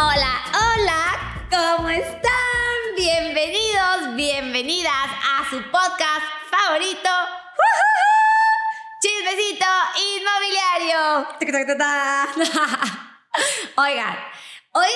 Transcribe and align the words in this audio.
Hola, 0.00 0.44
hola, 0.54 1.42
¿cómo 1.50 1.88
están? 1.88 2.94
Bienvenidos, 2.94 4.14
bienvenidas 4.14 4.94
a 4.94 5.44
su 5.50 5.60
podcast 5.72 6.24
favorito. 6.48 7.10
Chismecito 9.02 9.66
inmobiliario. 10.14 11.26
Oigan, 13.76 14.16
hoy 14.70 14.86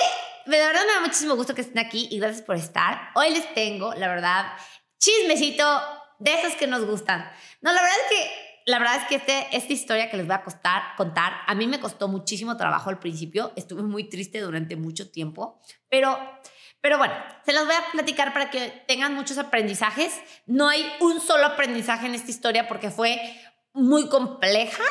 me 0.45 0.57
da 0.57 0.71
muchísimo 1.01 1.35
gusto 1.35 1.53
que 1.53 1.61
estén 1.61 1.85
aquí 1.85 2.07
y 2.09 2.19
gracias 2.19 2.43
por 2.43 2.55
estar. 2.55 3.11
Hoy 3.15 3.31
les 3.31 3.53
tengo, 3.53 3.93
la 3.95 4.07
verdad, 4.07 4.53
chismecito 4.99 5.81
de 6.19 6.33
esos 6.33 6.55
que 6.55 6.67
nos 6.67 6.85
gustan. 6.85 7.29
No, 7.59 7.73
la 7.73 7.81
verdad 7.81 7.97
es 8.09 8.17
que 8.17 8.52
la 8.65 8.79
verdad 8.79 8.97
es 8.97 9.07
que 9.07 9.15
este, 9.15 9.47
esta 9.55 9.73
historia 9.73 10.09
que 10.09 10.17
les 10.17 10.25
voy 10.25 10.35
a 10.35 10.43
costar, 10.43 10.95
contar, 10.95 11.33
a 11.47 11.55
mí 11.55 11.67
me 11.67 11.79
costó 11.79 12.07
muchísimo 12.07 12.57
trabajo 12.57 12.89
al 12.89 12.99
principio, 12.99 13.51
estuve 13.55 13.83
muy 13.83 14.05
triste 14.05 14.39
durante 14.39 14.75
mucho 14.75 15.09
tiempo, 15.11 15.59
pero, 15.89 16.17
pero 16.81 16.97
bueno, 16.97 17.13
se 17.45 17.53
los 17.53 17.65
voy 17.65 17.75
a 17.75 17.91
platicar 17.91 18.33
para 18.33 18.49
que 18.49 18.83
tengan 18.87 19.13
muchos 19.13 19.37
aprendizajes. 19.37 20.19
No 20.45 20.69
hay 20.69 20.89
un 20.99 21.19
solo 21.19 21.45
aprendizaje 21.45 22.07
en 22.07 22.15
esta 22.15 22.31
historia 22.31 22.67
porque 22.67 22.89
fue 22.89 23.19
muy 23.73 24.07
compleja, 24.07 24.83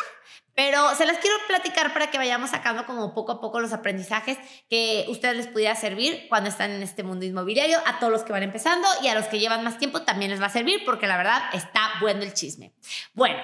pero 0.54 0.94
se 0.94 1.06
las 1.06 1.18
quiero 1.18 1.36
platicar 1.46 1.92
para 1.92 2.10
que 2.10 2.18
vayamos 2.18 2.50
sacando 2.50 2.84
como 2.84 3.14
poco 3.14 3.32
a 3.32 3.40
poco 3.40 3.60
los 3.60 3.72
aprendizajes 3.72 4.38
que 4.68 5.06
ustedes 5.08 5.36
les 5.36 5.46
pudiera 5.46 5.74
servir 5.74 6.26
cuando 6.28 6.50
están 6.50 6.70
en 6.70 6.82
este 6.82 7.02
mundo 7.02 7.24
inmobiliario. 7.24 7.78
A 7.86 7.98
todos 7.98 8.12
los 8.12 8.22
que 8.22 8.32
van 8.32 8.42
empezando 8.42 8.86
y 9.02 9.08
a 9.08 9.14
los 9.14 9.26
que 9.26 9.38
llevan 9.38 9.64
más 9.64 9.78
tiempo 9.78 10.02
también 10.02 10.30
les 10.30 10.40
va 10.40 10.46
a 10.46 10.50
servir 10.50 10.84
porque 10.84 11.06
la 11.06 11.16
verdad 11.16 11.42
está 11.52 11.92
bueno 12.00 12.22
el 12.22 12.34
chisme. 12.34 12.72
Bueno, 13.14 13.38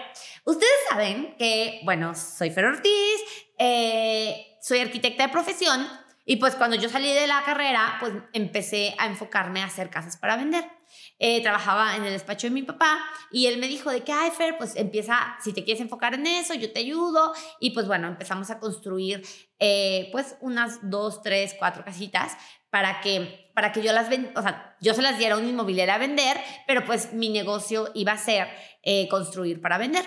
ustedes 0.44 0.72
saben 0.90 1.34
que, 1.38 1.80
bueno, 1.84 2.14
soy 2.14 2.50
Fer 2.50 2.66
Ortiz, 2.66 3.20
eh, 3.58 4.58
soy 4.60 4.80
arquitecta 4.80 5.24
de 5.24 5.32
profesión 5.32 5.88
y 6.26 6.36
pues 6.36 6.56
cuando 6.56 6.76
yo 6.76 6.90
salí 6.90 7.12
de 7.14 7.26
la 7.26 7.42
carrera, 7.42 7.96
pues 8.00 8.12
empecé 8.34 8.94
a 8.98 9.06
enfocarme 9.06 9.62
a 9.62 9.66
hacer 9.66 9.88
casas 9.88 10.18
para 10.18 10.36
vender. 10.36 10.77
Eh, 11.18 11.42
trabajaba 11.42 11.96
en 11.96 12.04
el 12.04 12.12
despacho 12.12 12.46
de 12.46 12.52
mi 12.52 12.62
papá 12.62 12.98
y 13.32 13.46
él 13.46 13.58
me 13.58 13.66
dijo 13.66 13.90
de 13.90 14.02
que, 14.04 14.12
ay, 14.12 14.30
Fer, 14.30 14.56
pues 14.56 14.76
empieza, 14.76 15.36
si 15.42 15.52
te 15.52 15.64
quieres 15.64 15.80
enfocar 15.80 16.14
en 16.14 16.26
eso, 16.26 16.54
yo 16.54 16.72
te 16.72 16.80
ayudo. 16.80 17.32
Y 17.60 17.70
pues 17.70 17.86
bueno, 17.86 18.06
empezamos 18.08 18.50
a 18.50 18.60
construir 18.60 19.22
eh, 19.58 20.08
pues 20.12 20.36
unas 20.40 20.78
dos, 20.88 21.22
tres, 21.22 21.54
cuatro 21.58 21.84
casitas 21.84 22.36
para 22.70 23.00
que, 23.00 23.50
para 23.54 23.72
que 23.72 23.82
yo 23.82 23.92
las, 23.92 24.08
o 24.36 24.42
sea, 24.42 24.76
yo 24.80 24.94
se 24.94 25.02
las 25.02 25.18
diera 25.18 25.34
a 25.34 25.38
una 25.38 25.48
inmobiliaria 25.48 25.94
a 25.94 25.98
vender, 25.98 26.38
pero 26.66 26.84
pues 26.84 27.12
mi 27.12 27.28
negocio 27.30 27.90
iba 27.94 28.12
a 28.12 28.18
ser 28.18 28.48
eh, 28.82 29.08
construir 29.08 29.60
para 29.60 29.78
vender. 29.78 30.04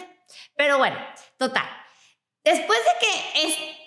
Pero 0.55 0.77
bueno, 0.77 0.97
total. 1.37 1.65
Después 2.43 2.79
de 2.79 3.05
que 3.05 3.80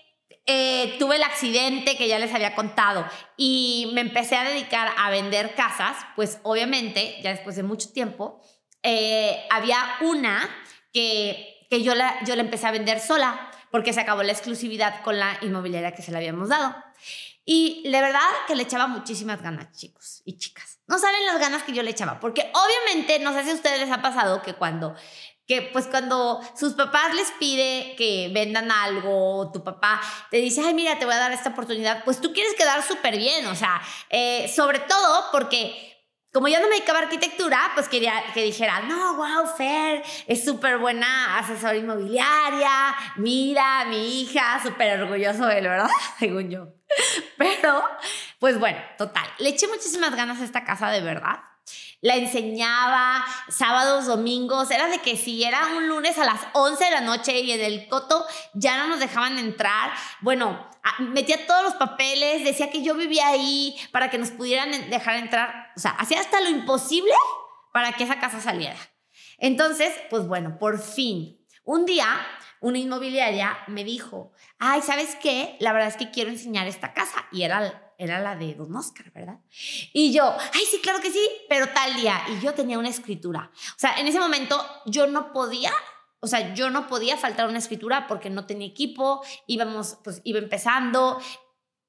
eh, 0.47 0.97
tuve 0.98 1.17
el 1.17 1.23
accidente 1.23 1.97
que 1.97 2.06
ya 2.06 2.19
les 2.19 2.34
había 2.34 2.55
contado 2.55 3.06
y 3.37 3.91
me 3.95 4.03
empecé 4.03 4.37
a 4.37 4.45
dedicar 4.45 4.92
a 4.98 5.11
vender 5.11 5.55
casas, 5.55 5.97
pues 6.17 6.39
obviamente, 6.42 7.19
ya 7.23 7.31
después 7.31 7.56
de 7.56 7.62
mucho 7.62 7.92
tiempo, 7.92 8.42
eh, 8.83 9.42
había 9.51 9.78
una 10.03 10.48
que, 10.92 11.67
que 11.70 11.83
yo, 11.83 11.95
la, 11.95 12.23
yo 12.25 12.36
la 12.36 12.42
empecé 12.42 12.67
a 12.67 12.73
vender 12.73 13.01
sola 13.01 13.51
porque 13.70 13.92
se 13.92 14.01
acabó 14.01 14.23
la 14.23 14.33
exclusividad 14.33 15.03
con 15.03 15.19
la 15.19 15.39
inmobiliaria 15.41 15.92
que 15.92 16.03
se 16.03 16.12
la 16.12 16.19
habíamos 16.19 16.51
dado. 16.51 16.77
Y 17.45 17.83
de 17.91 18.00
verdad 18.00 18.20
que 18.47 18.56
le 18.56 18.62
echaba 18.62 18.87
muchísimas 18.87 19.42
ganas, 19.42 19.70
chicos 19.73 20.23
y 20.25 20.39
chicas. 20.39 20.81
No 20.87 20.98
saben 20.98 21.27
las 21.27 21.39
ganas 21.39 21.62
que 21.62 21.73
yo 21.73 21.83
le 21.83 21.91
echaba, 21.91 22.20
porque 22.20 22.51
obviamente, 22.53 23.19
no 23.19 23.33
sé 23.33 23.45
si 23.45 23.51
a 23.51 23.55
ustedes 23.55 23.81
les 23.81 23.91
ha 23.91 24.03
pasado 24.03 24.42
que 24.42 24.55
cuando 24.55 24.95
que 25.47 25.61
pues 25.61 25.86
cuando 25.86 26.41
sus 26.59 26.73
papás 26.73 27.14
les 27.14 27.31
pide 27.33 27.95
que 27.97 28.31
vendan 28.33 28.70
algo, 28.70 29.51
tu 29.53 29.62
papá 29.62 30.01
te 30.31 30.39
dice, 30.39 30.62
ay, 30.64 30.73
mira, 30.73 30.98
te 30.98 31.05
voy 31.05 31.14
a 31.14 31.19
dar 31.19 31.33
esta 31.33 31.51
oportunidad, 31.51 32.03
pues 32.05 32.20
tú 32.20 32.33
quieres 32.33 32.55
quedar 32.55 32.83
súper 32.83 33.19
bien, 33.19 33.47
o 33.47 33.55
sea, 33.55 33.80
eh, 34.08 34.51
sobre 34.55 34.79
todo 34.79 35.24
porque 35.33 35.94
como 36.34 36.48
yo 36.48 36.58
no 36.58 36.68
me 36.68 36.74
dedicaba 36.74 36.98
a 36.98 37.02
arquitectura, 37.02 37.70
pues 37.74 37.89
quería 37.89 38.12
que 38.34 38.42
dijera, 38.42 38.80
no, 38.80 39.14
wow, 39.14 39.46
Fer, 39.56 40.02
es 40.27 40.45
súper 40.45 40.78
buena 40.78 41.39
asesora 41.39 41.77
inmobiliaria, 41.77 42.92
mira, 43.17 43.84
mi 43.84 44.22
hija, 44.22 44.61
súper 44.61 45.00
orgulloso 45.00 45.46
de 45.46 45.58
él, 45.58 45.68
¿verdad? 45.68 45.89
Según 46.18 46.50
yo. 46.50 46.74
Pero, 47.39 47.84
pues 48.40 48.58
bueno, 48.58 48.78
total, 48.98 49.27
le 49.39 49.50
eché 49.50 49.68
muchísimas 49.68 50.17
ganas 50.17 50.40
a 50.40 50.45
esta 50.45 50.64
casa 50.64 50.90
de 50.90 51.02
verdad 51.02 51.39
la 52.05 52.17
enseñaba 52.17 53.25
sábados, 53.48 54.05
domingos, 54.05 54.70
era 54.70 54.89
de 54.89 54.98
que 54.98 55.17
si 55.17 55.42
era 55.42 55.69
un 55.75 55.89
lunes 55.89 56.19
a 56.19 56.27
las 56.27 56.39
11 56.53 56.85
de 56.85 56.91
la 56.91 57.01
noche 57.01 57.41
y 57.41 57.51
en 57.51 57.63
el 57.63 57.89
coto 57.89 58.27
ya 58.53 58.77
no 58.77 58.89
nos 58.89 59.01
dejaban 59.01 59.39
entrar, 59.39 59.91
bueno, 60.20 60.69
metía 60.98 61.47
todos 61.47 61.63
los 61.63 61.75
papeles, 61.77 62.45
decía 62.45 62.70
que 62.70 62.83
yo 62.83 62.95
vivía 62.95 63.29
ahí 63.29 63.75
para 63.91 64.11
que 64.11 64.19
nos 64.19 64.33
pudieran 64.33 64.91
dejar 64.91 65.17
entrar, 65.17 65.73
o 65.79 65.81
sea, 65.81 65.93
hacía 65.93 66.20
hasta 66.20 66.43
lo 66.43 66.51
imposible 66.51 67.14
para 67.73 67.93
que 67.93 68.05
esa 68.05 68.20
casa 68.20 68.39
saliera. 68.39 68.77
Entonces, 69.39 69.91
pues 70.11 70.27
bueno, 70.29 70.59
por 70.59 70.79
fin, 70.79 71.43
un 71.64 71.87
día 71.87 72.07
una 72.61 72.79
inmobiliaria 72.79 73.59
me 73.67 73.83
dijo, 73.83 74.33
ay, 74.59 74.83
¿sabes 74.83 75.17
qué? 75.23 75.57
La 75.61 75.73
verdad 75.73 75.89
es 75.89 75.97
que 75.97 76.11
quiero 76.11 76.31
enseñar 76.31 76.67
esta 76.67 76.93
casa. 76.93 77.27
Y 77.31 77.43
era 77.43 77.83
era 78.05 78.20
la 78.20 78.37
de 78.37 78.55
Don 78.55 78.75
Oscar, 78.77 79.11
¿verdad? 79.13 79.41
Y 79.92 80.13
yo, 80.13 80.37
ay, 80.55 80.63
sí, 80.70 80.79
claro 80.81 81.01
que 81.01 81.11
sí, 81.11 81.27
pero 81.48 81.69
tal 81.69 81.95
día. 81.97 82.23
Y 82.29 82.41
yo 82.41 82.55
tenía 82.55 82.79
una 82.79 82.89
escritura. 82.89 83.51
O 83.55 83.79
sea, 83.79 83.98
en 83.98 84.07
ese 84.07 84.19
momento 84.19 84.65
yo 84.87 85.07
no 85.07 85.33
podía, 85.33 85.73
o 86.20 86.27
sea, 86.27 86.55
yo 86.55 86.70
no 86.70 86.87
podía 86.87 87.17
faltar 87.17 87.48
una 87.48 87.59
escritura 87.59 88.07
porque 88.07 88.31
no 88.31 88.47
tenía 88.47 88.69
equipo, 88.69 89.23
íbamos, 89.47 89.98
pues 90.05 90.20
iba 90.25 90.39
empezando. 90.39 91.20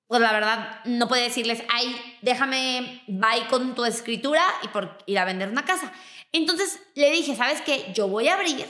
Pues 0.08 0.22
la 0.22 0.32
verdad, 0.32 0.82
no 0.86 1.08
podía 1.08 1.24
decirles, 1.24 1.64
ay, 1.74 2.20
déjame, 2.22 3.04
bye 3.08 3.48
con 3.50 3.74
tu 3.74 3.86
escritura 3.86 4.44
y 4.62 4.68
por 4.68 5.00
ir 5.08 5.18
a 5.18 5.26
vender 5.26 5.50
una 5.50 5.66
casa. 5.66 5.92
Entonces 6.32 6.80
le 6.96 7.10
dije, 7.12 7.36
¿sabes 7.36 7.62
qué? 7.62 7.92
Yo 7.94 8.08
voy 8.08 8.28
a 8.28 8.36
abrir, 8.36 8.68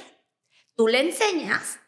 tú 0.75 0.87
le 0.87 1.01
enseñas 1.01 1.79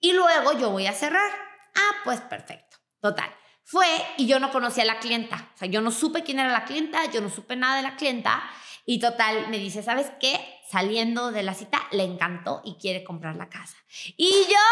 y 0.00 0.12
luego 0.12 0.58
yo 0.58 0.70
voy 0.70 0.86
a 0.86 0.92
cerrar. 0.92 1.30
Ah, 1.74 1.96
pues 2.04 2.20
perfecto. 2.22 2.78
Total. 3.00 3.32
Fue 3.68 3.88
y 4.16 4.28
yo 4.28 4.38
no 4.38 4.52
conocía 4.52 4.84
a 4.84 4.86
la 4.86 5.00
clienta. 5.00 5.50
O 5.56 5.58
sea, 5.58 5.66
yo 5.66 5.80
no 5.80 5.90
supe 5.90 6.22
quién 6.22 6.38
era 6.38 6.52
la 6.52 6.64
clienta, 6.64 7.04
yo 7.06 7.20
no 7.20 7.28
supe 7.28 7.56
nada 7.56 7.76
de 7.76 7.82
la 7.82 7.96
clienta. 7.96 8.44
Y 8.84 9.00
total, 9.00 9.48
me 9.48 9.58
dice, 9.58 9.82
¿sabes 9.82 10.12
qué? 10.20 10.38
Saliendo 10.70 11.32
de 11.32 11.42
la 11.42 11.52
cita, 11.52 11.82
le 11.90 12.04
encantó 12.04 12.62
y 12.64 12.76
quiere 12.76 13.02
comprar 13.02 13.34
la 13.34 13.48
casa. 13.48 13.76
Y 14.16 14.30
yo, 14.30 14.62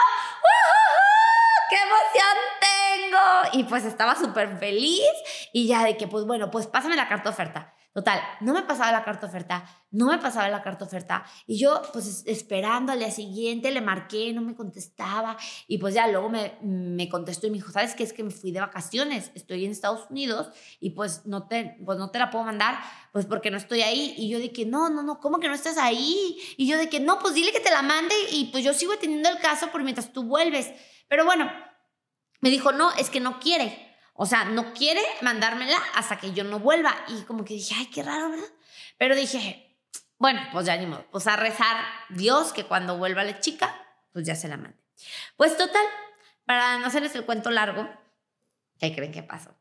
¡qué 1.71 1.77
emoción 1.77 3.11
tengo! 3.11 3.59
Y 3.59 3.65
pues 3.65 3.85
estaba 3.85 4.15
súper 4.15 4.59
feliz 4.59 5.03
y 5.53 5.67
ya 5.67 5.83
de 5.83 5.97
que, 5.97 6.07
pues 6.07 6.25
bueno, 6.25 6.53
pues 6.53 6.69
pásame 6.69 6.95
la 6.95 7.09
carta 7.09 7.31
oferta. 7.31 7.74
Total, 7.95 8.21
no 8.41 8.55
me 8.55 8.63
pasaba 8.63 8.91
la 8.91 9.05
carta 9.05 9.27
oferta, 9.27 9.65
no 9.93 10.07
me 10.07 10.19
pasaba 10.19 10.49
la 10.49 10.63
carta 10.63 10.85
oferta. 10.85 11.25
Y 11.47 11.61
yo, 11.61 11.81
pues 11.93 12.25
esperando 12.27 12.91
al 12.91 12.99
día 12.99 13.13
siguiente, 13.13 13.71
le 13.71 13.81
marqué, 13.81 14.33
no 14.33 14.41
me 14.41 14.57
contestaba. 14.57 15.37
Y 15.69 15.79
pues 15.79 15.95
ya 15.95 16.09
luego 16.09 16.29
me, 16.29 16.59
me 16.61 17.09
contestó 17.09 17.47
y 17.47 17.51
me 17.51 17.59
dijo, 17.59 17.71
¿sabes 17.71 17.95
qué? 17.95 18.03
Es 18.03 18.13
que 18.13 18.25
me 18.25 18.33
fui 18.33 18.51
de 18.51 18.59
vacaciones, 18.59 19.31
estoy 19.37 19.65
en 19.65 19.71
Estados 19.71 20.11
Unidos 20.11 20.49
y 20.81 20.91
pues 20.91 21.25
no, 21.25 21.47
te, 21.47 21.77
pues 21.87 21.97
no 21.97 22.11
te 22.11 22.19
la 22.19 22.31
puedo 22.31 22.45
mandar, 22.45 22.81
pues 23.13 23.27
porque 23.27 23.53
no 23.53 23.59
estoy 23.59 23.83
ahí. 23.83 24.13
Y 24.19 24.29
yo 24.29 24.41
de 24.41 24.51
que, 24.51 24.67
no, 24.67 24.91
no, 24.91 25.05
no, 25.05 25.21
¿cómo 25.21 25.39
que 25.39 25.47
no 25.47 25.55
estás 25.55 25.79
ahí? 25.79 26.37
Y 26.57 26.67
yo 26.67 26.77
de 26.77 26.89
que, 26.89 26.99
no, 26.99 27.21
pues 27.21 27.35
dile 27.35 27.53
que 27.53 27.61
te 27.61 27.71
la 27.71 27.83
mande 27.83 28.17
y 28.33 28.47
pues 28.47 28.65
yo 28.65 28.75
sigo 28.75 28.99
teniendo 28.99 29.29
el 29.29 29.39
caso 29.39 29.69
por 29.71 29.85
mientras 29.85 30.13
tú 30.13 30.25
vuelves. 30.25 30.73
Pero 31.07 31.25
bueno, 31.25 31.49
me 32.41 32.51
dijo, 32.51 32.73
no, 32.73 32.93
es 32.95 33.09
que 33.09 33.21
no 33.21 33.39
quiere. 33.39 33.84
O 34.15 34.27
sea, 34.27 34.45
no 34.45 34.73
quiere 34.73 35.03
mandármela 35.21 35.77
hasta 35.95 36.19
que 36.19 36.33
yo 36.33 36.45
no 36.45 36.61
vuelva. 36.61 36.95
Y 37.09 37.23
como 37.23 37.45
que 37.45 37.55
dije, 37.55 37.75
ay, 37.77 37.87
qué 37.87 38.03
raro, 38.03 38.31
¿verdad? 38.31 38.49
Pero 38.97 39.17
dije, 39.17 39.77
bueno, 40.19 40.41
pues 40.53 40.67
ya 40.67 40.77
ni 40.77 40.87
modo. 40.87 41.05
Pues 41.11 41.27
a 41.27 41.37
rezar 41.37 41.77
Dios 42.11 42.53
que 42.53 42.65
cuando 42.65 42.97
vuelva 42.97 43.25
la 43.25 43.41
chica, 43.41 43.75
pues 44.13 44.25
ya 44.25 44.37
se 44.37 44.49
la 44.49 44.57
mande. 44.57 44.79
Pues 45.37 45.57
total, 45.57 45.85
para 46.47 46.79
no 46.79 46.87
hacerles 46.87 47.15
el 47.17 47.25
cuento 47.25 47.51
largo, 47.51 47.89
¿qué 48.79 48.95
creen 48.95 49.13
que 49.13 49.25
pasó? 49.25 49.55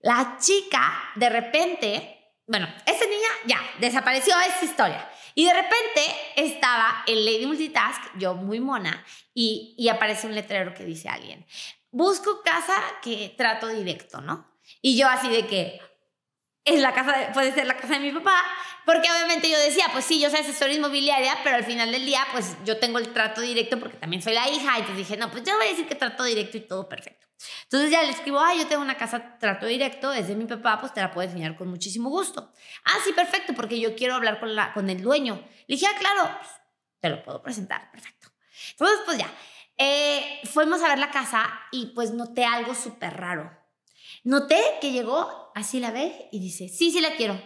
La 0.00 0.38
chica, 0.40 1.10
de 1.16 1.28
repente, 1.28 2.34
bueno, 2.46 2.66
esa 2.86 3.04
niña 3.04 3.28
ya 3.46 3.60
desapareció 3.78 4.34
esa 4.40 4.64
historia. 4.64 5.10
Y 5.34 5.44
de 5.44 5.52
repente 5.52 6.02
estaba 6.36 7.04
en 7.06 7.24
Lady 7.26 7.46
Multitask, 7.46 8.16
yo 8.16 8.34
muy 8.34 8.58
mona, 8.58 9.04
y, 9.34 9.74
y 9.76 9.88
aparece 9.90 10.26
un 10.26 10.34
letrero 10.34 10.72
que 10.72 10.84
dice 10.84 11.10
alguien, 11.10 11.44
busco 11.96 12.42
casa 12.42 12.74
que 13.02 13.34
trato 13.38 13.68
directo, 13.68 14.20
¿no? 14.20 14.46
Y 14.82 14.98
yo 14.98 15.08
así 15.08 15.28
de 15.28 15.46
que 15.46 15.80
es 16.64 16.80
la 16.80 16.92
casa, 16.92 17.30
puede 17.32 17.54
ser 17.54 17.66
la 17.66 17.76
casa 17.76 17.94
de 17.94 18.00
mi 18.00 18.12
papá, 18.12 18.44
porque 18.84 19.10
obviamente 19.10 19.48
yo 19.48 19.58
decía, 19.58 19.86
pues 19.92 20.04
sí, 20.04 20.20
yo 20.20 20.28
soy 20.28 20.40
asesora 20.40 20.72
inmobiliaria, 20.72 21.38
pero 21.42 21.56
al 21.56 21.64
final 21.64 21.90
del 21.90 22.04
día, 22.04 22.26
pues 22.32 22.56
yo 22.64 22.78
tengo 22.78 22.98
el 22.98 23.12
trato 23.12 23.40
directo 23.40 23.78
porque 23.78 23.96
también 23.96 24.20
soy 24.20 24.34
la 24.34 24.48
hija, 24.48 24.76
y 24.76 24.80
entonces 24.80 24.96
dije, 24.96 25.16
no, 25.16 25.30
pues 25.30 25.44
yo 25.44 25.56
voy 25.56 25.66
a 25.66 25.70
decir 25.70 25.88
que 25.88 25.94
trato 25.94 26.24
directo 26.24 26.58
y 26.58 26.60
todo 26.60 26.88
perfecto. 26.88 27.26
Entonces 27.62 27.90
ya 27.90 28.02
le 28.02 28.10
escribo, 28.10 28.40
ah, 28.40 28.54
yo 28.54 28.66
tengo 28.66 28.82
una 28.82 28.96
casa 28.96 29.38
trato 29.38 29.66
directo, 29.66 30.12
es 30.12 30.28
de 30.28 30.34
mi 30.34 30.44
papá, 30.44 30.78
pues 30.80 30.92
te 30.92 31.00
la 31.00 31.10
puedo 31.12 31.26
enseñar 31.26 31.56
con 31.56 31.68
muchísimo 31.68 32.10
gusto. 32.10 32.52
Ah, 32.84 32.98
sí, 33.04 33.12
perfecto, 33.12 33.54
porque 33.54 33.80
yo 33.80 33.96
quiero 33.96 34.14
hablar 34.14 34.38
con, 34.38 34.54
la, 34.54 34.74
con 34.74 34.90
el 34.90 35.00
dueño. 35.00 35.42
Le 35.66 35.76
dije, 35.76 35.86
ah, 35.86 35.98
claro, 35.98 36.30
pues, 36.38 36.50
te 37.00 37.08
lo 37.08 37.22
puedo 37.22 37.42
presentar, 37.42 37.90
perfecto. 37.90 38.28
Entonces, 38.72 38.98
pues 39.06 39.18
ya, 39.18 39.30
eh, 39.78 40.40
fuimos 40.44 40.82
a 40.82 40.88
ver 40.88 40.98
la 40.98 41.10
casa 41.10 41.48
y 41.70 41.86
pues 41.94 42.12
noté 42.12 42.44
algo 42.44 42.74
súper 42.74 43.16
raro. 43.16 43.50
noté 44.24 44.60
que 44.80 44.92
llegó, 44.92 45.52
así 45.54 45.78
la 45.80 45.90
ve 45.90 46.28
y 46.32 46.40
dice, 46.40 46.68
sí, 46.68 46.90
sí 46.90 47.00
la 47.00 47.14
quiero. 47.16 47.40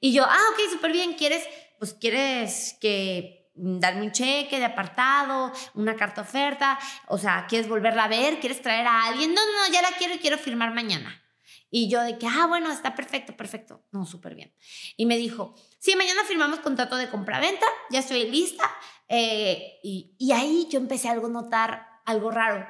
Y 0.00 0.12
yo, 0.12 0.24
ah, 0.24 0.42
ok, 0.52 0.72
súper 0.72 0.92
bien, 0.92 1.14
¿quieres, 1.14 1.46
pues 1.78 1.94
quieres 1.94 2.76
que 2.80 3.50
darme 3.54 4.02
un 4.02 4.12
cheque 4.12 4.58
de 4.58 4.64
apartado, 4.64 5.52
una 5.74 5.96
carta 5.96 6.22
oferta, 6.22 6.78
o 7.08 7.18
sea, 7.18 7.46
¿quieres 7.48 7.68
volverla 7.68 8.04
a 8.04 8.08
ver? 8.08 8.40
¿Quieres 8.40 8.62
traer 8.62 8.86
a 8.86 9.04
alguien? 9.06 9.34
No, 9.34 9.40
no, 9.40 9.72
ya 9.72 9.82
la 9.82 9.92
quiero 9.98 10.14
y 10.14 10.18
quiero 10.18 10.38
firmar 10.38 10.72
mañana. 10.72 11.22
Y 11.70 11.88
yo 11.88 12.02
de 12.02 12.18
que, 12.18 12.26
ah, 12.26 12.46
bueno, 12.46 12.72
está 12.72 12.94
perfecto, 12.96 13.36
perfecto. 13.36 13.84
No, 13.92 14.04
súper 14.04 14.34
bien. 14.34 14.52
Y 14.96 15.06
me 15.06 15.16
dijo, 15.16 15.54
sí, 15.78 15.94
mañana 15.94 16.24
firmamos 16.24 16.58
contrato 16.60 16.96
de 16.96 17.08
compra-venta, 17.08 17.66
ya 17.90 18.00
estoy 18.00 18.28
lista. 18.28 18.68
Eh, 19.12 19.80
y, 19.82 20.30
ahí 20.32 20.68
yo 20.70 20.78
empecé 20.78 21.08
a 21.08 21.12
algo 21.12 21.28
notar 21.28 22.00
algo 22.06 22.30
raro. 22.30 22.64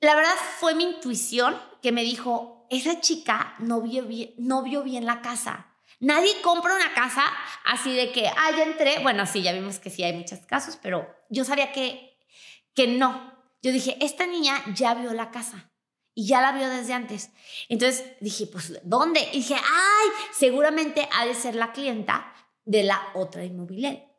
La 0.00 0.14
verdad 0.14 0.34
fue 0.58 0.74
mi 0.74 0.84
intuición 0.84 1.54
que 1.82 1.92
me 1.92 2.02
dijo, 2.02 2.66
esa 2.70 3.00
chica 3.00 3.54
no 3.58 3.82
vio 3.82 4.06
bien, 4.06 4.32
no 4.38 4.62
vio 4.62 4.82
bien 4.82 5.04
la 5.04 5.20
casa. 5.20 5.76
Nadie 6.00 6.40
compra 6.42 6.74
una 6.74 6.94
casa 6.94 7.22
así 7.66 7.94
de 7.94 8.10
que, 8.10 8.26
ah, 8.26 8.50
ya 8.56 8.64
entré. 8.64 9.00
Bueno, 9.00 9.26
sí, 9.26 9.42
ya 9.42 9.52
vimos 9.52 9.78
que 9.78 9.90
sí 9.90 10.02
hay 10.02 10.14
muchos 10.14 10.40
casos, 10.40 10.78
pero 10.82 11.06
yo 11.28 11.44
sabía 11.44 11.72
que, 11.72 12.18
que 12.74 12.86
no. 12.86 13.32
Yo 13.62 13.70
dije, 13.70 13.98
esta 14.00 14.26
niña 14.26 14.62
ya 14.74 14.94
vio 14.94 15.12
la 15.12 15.30
casa 15.30 15.70
y 16.14 16.26
ya 16.26 16.40
la 16.40 16.52
vio 16.52 16.68
desde 16.70 16.94
antes. 16.94 17.30
Entonces 17.68 18.04
dije, 18.20 18.46
pues, 18.46 18.80
¿dónde? 18.82 19.20
Y 19.32 19.38
dije, 19.38 19.56
ay, 19.56 20.08
seguramente 20.32 21.06
ha 21.12 21.26
de 21.26 21.34
ser 21.34 21.54
la 21.54 21.72
clienta 21.72 22.32
de 22.64 22.82
la 22.82 23.00
otra 23.14 23.44
inmobiliaria. 23.44 24.13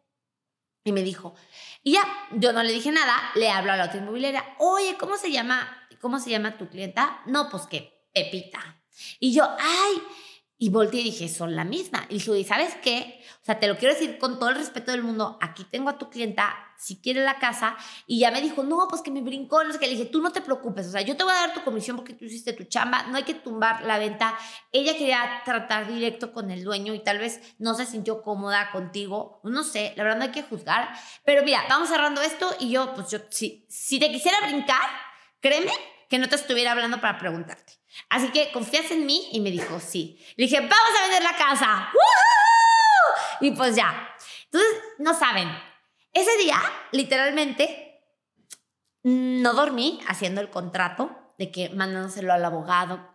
Y 0.85 0.91
me 0.91 1.01
dijo, 1.01 1.33
y 1.81 1.93
ya, 1.93 2.03
yo 2.31 2.53
no 2.53 2.61
le 2.61 2.71
dije 2.71 2.91
nada, 2.91 3.17
le 3.33 3.49
hablo 3.49 3.71
a 3.71 3.75
la 3.75 3.85
otra 3.85 3.97
inmobiliaria, 3.97 4.45
oye, 4.59 4.95
¿cómo 4.99 5.17
se 5.17 5.31
llama, 5.31 5.67
cómo 5.99 6.19
se 6.19 6.29
llama 6.29 6.59
tu 6.59 6.69
clienta? 6.69 7.21
No, 7.25 7.49
pues 7.49 7.63
que 7.65 8.07
Pepita. 8.13 8.59
Y 9.19 9.33
yo, 9.33 9.49
ay, 9.59 10.01
y 10.59 10.69
volteé 10.69 11.01
y 11.01 11.05
dije, 11.05 11.27
son 11.27 11.55
la 11.55 11.63
misma. 11.63 12.05
Y 12.09 12.19
dije, 12.19 12.43
¿sabes 12.43 12.75
qué? 12.83 13.19
O 13.41 13.45
sea, 13.45 13.59
te 13.59 13.67
lo 13.67 13.77
quiero 13.77 13.95
decir 13.95 14.19
con 14.19 14.37
todo 14.37 14.49
el 14.49 14.55
respeto 14.57 14.91
del 14.91 15.01
mundo. 15.01 15.39
Aquí 15.41 15.63
tengo 15.63 15.89
a 15.89 15.97
tu 15.97 16.11
clienta, 16.11 16.55
si 16.77 17.01
quiere 17.01 17.23
la 17.23 17.39
casa. 17.39 17.75
Y 18.07 18.19
ya 18.19 18.31
me 18.31 18.41
dijo, 18.41 18.63
no, 18.63 18.87
pues 18.89 19.01
que 19.01 19.11
me 19.11 19.21
brincó. 19.21 19.63
No 19.63 19.71
sé 19.71 19.79
qué. 19.79 19.87
Le 19.87 19.93
dije, 19.93 20.05
tú 20.05 20.21
no 20.21 20.31
te 20.31 20.41
preocupes. 20.41 20.87
O 20.87 20.91
sea, 20.91 21.01
yo 21.01 21.15
te 21.15 21.23
voy 21.23 21.33
a 21.33 21.47
dar 21.47 21.53
tu 21.53 21.63
comisión 21.63 21.95
porque 21.97 22.13
tú 22.13 22.25
hiciste 22.25 22.53
tu 22.53 22.63
chamba. 22.65 23.03
No 23.03 23.17
hay 23.17 23.23
que 23.23 23.33
tumbar 23.33 23.83
la 23.83 23.99
venta. 23.99 24.37
Ella 24.71 24.97
quería 24.97 25.41
tratar 25.45 25.87
directo 25.87 26.33
con 26.33 26.51
el 26.51 26.63
dueño 26.63 26.93
y 26.93 27.03
tal 27.03 27.19
vez 27.19 27.41
no 27.59 27.75
se 27.75 27.85
sintió 27.85 28.21
cómoda 28.21 28.71
contigo. 28.71 29.39
No 29.43 29.63
sé, 29.63 29.93
la 29.95 30.03
verdad 30.03 30.17
no 30.17 30.23
hay 30.25 30.31
que 30.31 30.43
juzgar. 30.43 30.89
Pero 31.23 31.43
mira, 31.43 31.63
vamos 31.69 31.89
cerrando 31.89 32.21
esto 32.21 32.49
y 32.59 32.69
yo, 32.71 32.93
pues 32.93 33.09
yo, 33.09 33.19
si, 33.29 33.65
si 33.69 33.99
te 33.99 34.11
quisiera 34.11 34.39
brincar, 34.41 34.89
créeme 35.39 35.71
que 36.09 36.17
no 36.17 36.29
te 36.29 36.35
estuviera 36.35 36.71
hablando 36.71 36.99
para 37.01 37.17
preguntarte. 37.17 37.73
Así 38.09 38.29
que 38.29 38.51
confías 38.51 38.91
en 38.91 39.05
mí 39.05 39.29
y 39.31 39.39
me 39.39 39.51
dijo, 39.51 39.79
sí. 39.79 40.19
Le 40.35 40.45
dije, 40.45 40.59
vamos 40.59 40.99
a 40.99 41.03
vender 41.03 41.23
la 41.23 41.37
casa. 41.37 41.89
Y 43.41 43.51
pues 43.51 43.75
ya. 43.75 44.15
Entonces, 44.45 44.81
no 44.99 45.13
saben. 45.13 45.49
Ese 46.15 46.37
día, 46.37 46.57
literalmente, 46.93 48.01
no 49.03 49.53
dormí 49.53 49.99
haciendo 50.07 50.39
el 50.39 50.49
contrato 50.49 51.33
de 51.37 51.51
que 51.51 51.69
mandándoselo 51.71 52.31
al 52.31 52.45
abogado 52.45 53.13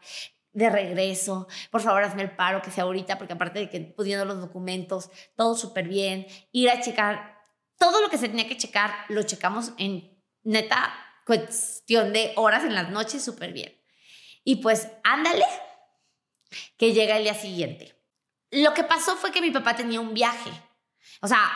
de 0.52 0.68
regreso, 0.68 1.48
por 1.70 1.80
favor 1.80 2.02
hazme 2.04 2.22
el 2.22 2.36
paro 2.36 2.60
que 2.60 2.70
sea 2.70 2.84
ahorita, 2.84 3.16
porque 3.16 3.32
aparte 3.32 3.58
de 3.58 3.70
que 3.70 3.80
pudiendo 3.80 4.26
los 4.26 4.38
documentos, 4.38 5.08
todo 5.34 5.56
súper 5.56 5.88
bien, 5.88 6.26
ir 6.52 6.68
a 6.68 6.82
checar, 6.82 7.38
todo 7.78 8.02
lo 8.02 8.10
que 8.10 8.18
se 8.18 8.28
tenía 8.28 8.46
que 8.46 8.58
checar, 8.58 8.94
lo 9.08 9.22
checamos 9.22 9.72
en 9.78 10.22
neta 10.42 10.92
cuestión 11.24 12.12
de 12.12 12.34
horas 12.36 12.64
en 12.64 12.74
las 12.74 12.90
noches, 12.90 13.24
súper 13.24 13.54
bien. 13.54 13.80
Y 14.44 14.56
pues 14.56 14.88
ándale, 15.04 15.46
que 16.76 16.92
llega 16.92 17.16
el 17.16 17.22
día 17.22 17.34
siguiente. 17.34 17.98
Lo 18.50 18.74
que 18.74 18.84
pasó 18.84 19.16
fue 19.16 19.32
que 19.32 19.40
mi 19.40 19.52
papá 19.52 19.74
tenía 19.74 20.00
un 20.00 20.12
viaje. 20.12 20.50
O 21.22 21.28
sea, 21.28 21.50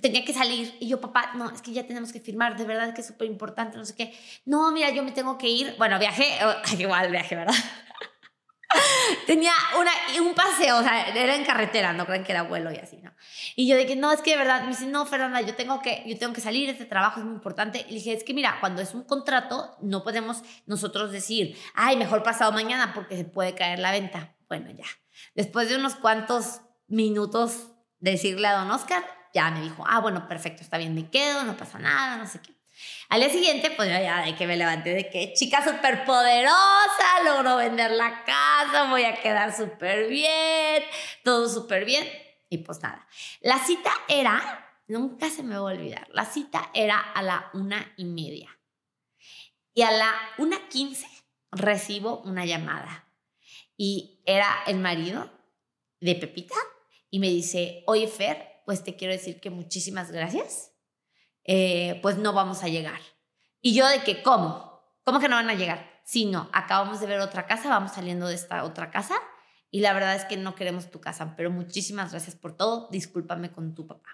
tenía 0.00 0.24
que 0.24 0.32
salir. 0.32 0.76
Y 0.80 0.88
yo, 0.88 1.00
papá, 1.00 1.32
no, 1.34 1.50
es 1.50 1.62
que 1.62 1.72
ya 1.72 1.86
tenemos 1.86 2.12
que 2.12 2.20
firmar, 2.20 2.56
de 2.56 2.64
verdad 2.64 2.94
que 2.94 3.00
es 3.00 3.06
súper 3.06 3.28
importante, 3.28 3.76
no 3.76 3.84
sé 3.84 3.94
qué. 3.94 4.14
No, 4.44 4.70
mira, 4.70 4.90
yo 4.90 5.02
me 5.02 5.12
tengo 5.12 5.38
que 5.38 5.48
ir. 5.48 5.74
Bueno, 5.78 5.98
viaje, 5.98 6.38
igual 6.78 7.10
viaje, 7.10 7.34
¿verdad? 7.34 7.54
Tenía 9.26 9.52
una, 9.78 9.90
un 10.20 10.34
paseo, 10.34 10.78
o 10.78 10.82
sea, 10.82 11.08
era 11.08 11.34
en 11.34 11.44
carretera, 11.44 11.92
no 11.92 12.04
crean 12.04 12.24
que 12.24 12.32
era 12.32 12.42
vuelo 12.42 12.72
y 12.72 12.76
así, 12.76 12.98
¿no? 12.98 13.12
Y 13.54 13.68
yo 13.68 13.76
que 13.86 13.96
no, 13.96 14.12
es 14.12 14.20
que 14.20 14.32
de 14.32 14.36
verdad, 14.36 14.62
me 14.62 14.68
dice, 14.68 14.86
no, 14.86 15.06
Fernanda, 15.06 15.40
yo 15.40 15.54
tengo 15.54 15.80
que, 15.80 16.02
yo 16.06 16.18
tengo 16.18 16.32
que 16.32 16.40
salir, 16.40 16.68
este 16.68 16.84
trabajo 16.84 17.20
es 17.20 17.26
muy 17.26 17.34
importante. 17.34 17.86
Y 17.88 17.94
dije, 17.94 18.12
es 18.12 18.24
que 18.24 18.34
mira, 18.34 18.58
cuando 18.60 18.82
es 18.82 18.92
un 18.92 19.04
contrato, 19.04 19.76
no 19.80 20.02
podemos 20.02 20.42
nosotros 20.66 21.12
decir, 21.12 21.56
ay, 21.74 21.96
mejor 21.96 22.22
pasado 22.22 22.52
mañana 22.52 22.92
porque 22.94 23.16
se 23.16 23.24
puede 23.24 23.54
caer 23.54 23.78
la 23.78 23.92
venta. 23.92 24.34
Bueno, 24.48 24.70
ya. 24.70 24.86
Después 25.34 25.68
de 25.68 25.76
unos 25.76 25.94
cuantos 25.94 26.60
minutos 26.88 27.68
decirle 28.00 28.48
a 28.48 28.58
don 28.58 28.70
Oscar, 28.70 29.04
ya 29.36 29.50
me 29.50 29.60
dijo, 29.60 29.84
ah, 29.86 30.00
bueno, 30.00 30.26
perfecto, 30.26 30.62
está 30.62 30.78
bien, 30.78 30.94
me 30.94 31.10
quedo, 31.10 31.44
no 31.44 31.58
pasa 31.58 31.78
nada, 31.78 32.16
no 32.16 32.26
sé 32.26 32.40
qué. 32.40 32.54
Al 33.10 33.20
día 33.20 33.28
siguiente, 33.28 33.70
pues 33.70 33.90
ya 33.90 34.24
de 34.24 34.34
que 34.34 34.46
me 34.46 34.56
levanté 34.56 34.94
de 34.94 35.10
que 35.10 35.34
chica 35.34 35.62
súper 35.62 36.06
poderosa, 36.06 37.22
logro 37.22 37.56
vender 37.56 37.90
la 37.90 38.24
casa, 38.24 38.88
voy 38.88 39.04
a 39.04 39.20
quedar 39.20 39.54
súper 39.54 40.08
bien, 40.08 40.82
todo 41.22 41.50
súper 41.50 41.84
bien. 41.84 42.08
Y 42.48 42.58
pues 42.58 42.80
nada, 42.80 43.06
la 43.42 43.58
cita 43.58 43.92
era, 44.08 44.70
nunca 44.86 45.28
se 45.28 45.42
me 45.42 45.58
va 45.58 45.70
a 45.70 45.74
olvidar, 45.74 46.08
la 46.12 46.24
cita 46.24 46.70
era 46.72 46.98
a 46.98 47.20
la 47.20 47.50
una 47.52 47.92
y 47.98 48.06
media. 48.06 48.58
Y 49.74 49.82
a 49.82 49.90
la 49.90 50.14
una 50.38 50.66
quince 50.68 51.06
recibo 51.52 52.20
una 52.22 52.46
llamada. 52.46 53.06
Y 53.76 54.22
era 54.24 54.62
el 54.66 54.78
marido 54.78 55.30
de 56.00 56.14
Pepita 56.14 56.56
y 57.10 57.18
me 57.18 57.28
dice, 57.28 57.82
oye 57.86 58.08
Fer, 58.08 58.55
pues 58.66 58.84
te 58.84 58.96
quiero 58.96 59.14
decir 59.14 59.40
que 59.40 59.48
muchísimas 59.48 60.12
gracias 60.12 60.72
eh, 61.44 62.00
pues 62.02 62.18
no 62.18 62.32
vamos 62.32 62.64
a 62.64 62.68
llegar. 62.68 63.00
Y 63.62 63.74
yo 63.74 63.86
de 63.86 64.02
que, 64.02 64.22
¿cómo? 64.22 64.82
¿Cómo 65.04 65.20
que 65.20 65.28
no 65.28 65.36
van 65.36 65.48
a 65.48 65.54
llegar? 65.54 65.88
Si 66.04 66.26
no, 66.26 66.50
acabamos 66.52 67.00
de 67.00 67.06
ver 67.06 67.20
otra 67.20 67.46
casa, 67.46 67.68
vamos 67.68 67.92
saliendo 67.92 68.26
de 68.26 68.34
esta 68.34 68.64
otra 68.64 68.90
casa 68.90 69.14
y 69.70 69.80
la 69.80 69.92
verdad 69.92 70.16
es 70.16 70.24
que 70.24 70.36
no 70.36 70.54
queremos 70.54 70.90
tu 70.90 71.00
casa, 71.00 71.34
pero 71.36 71.50
muchísimas 71.50 72.10
gracias 72.10 72.34
por 72.34 72.56
todo, 72.56 72.88
discúlpame 72.90 73.52
con 73.52 73.74
tu 73.74 73.86
papá. 73.86 74.10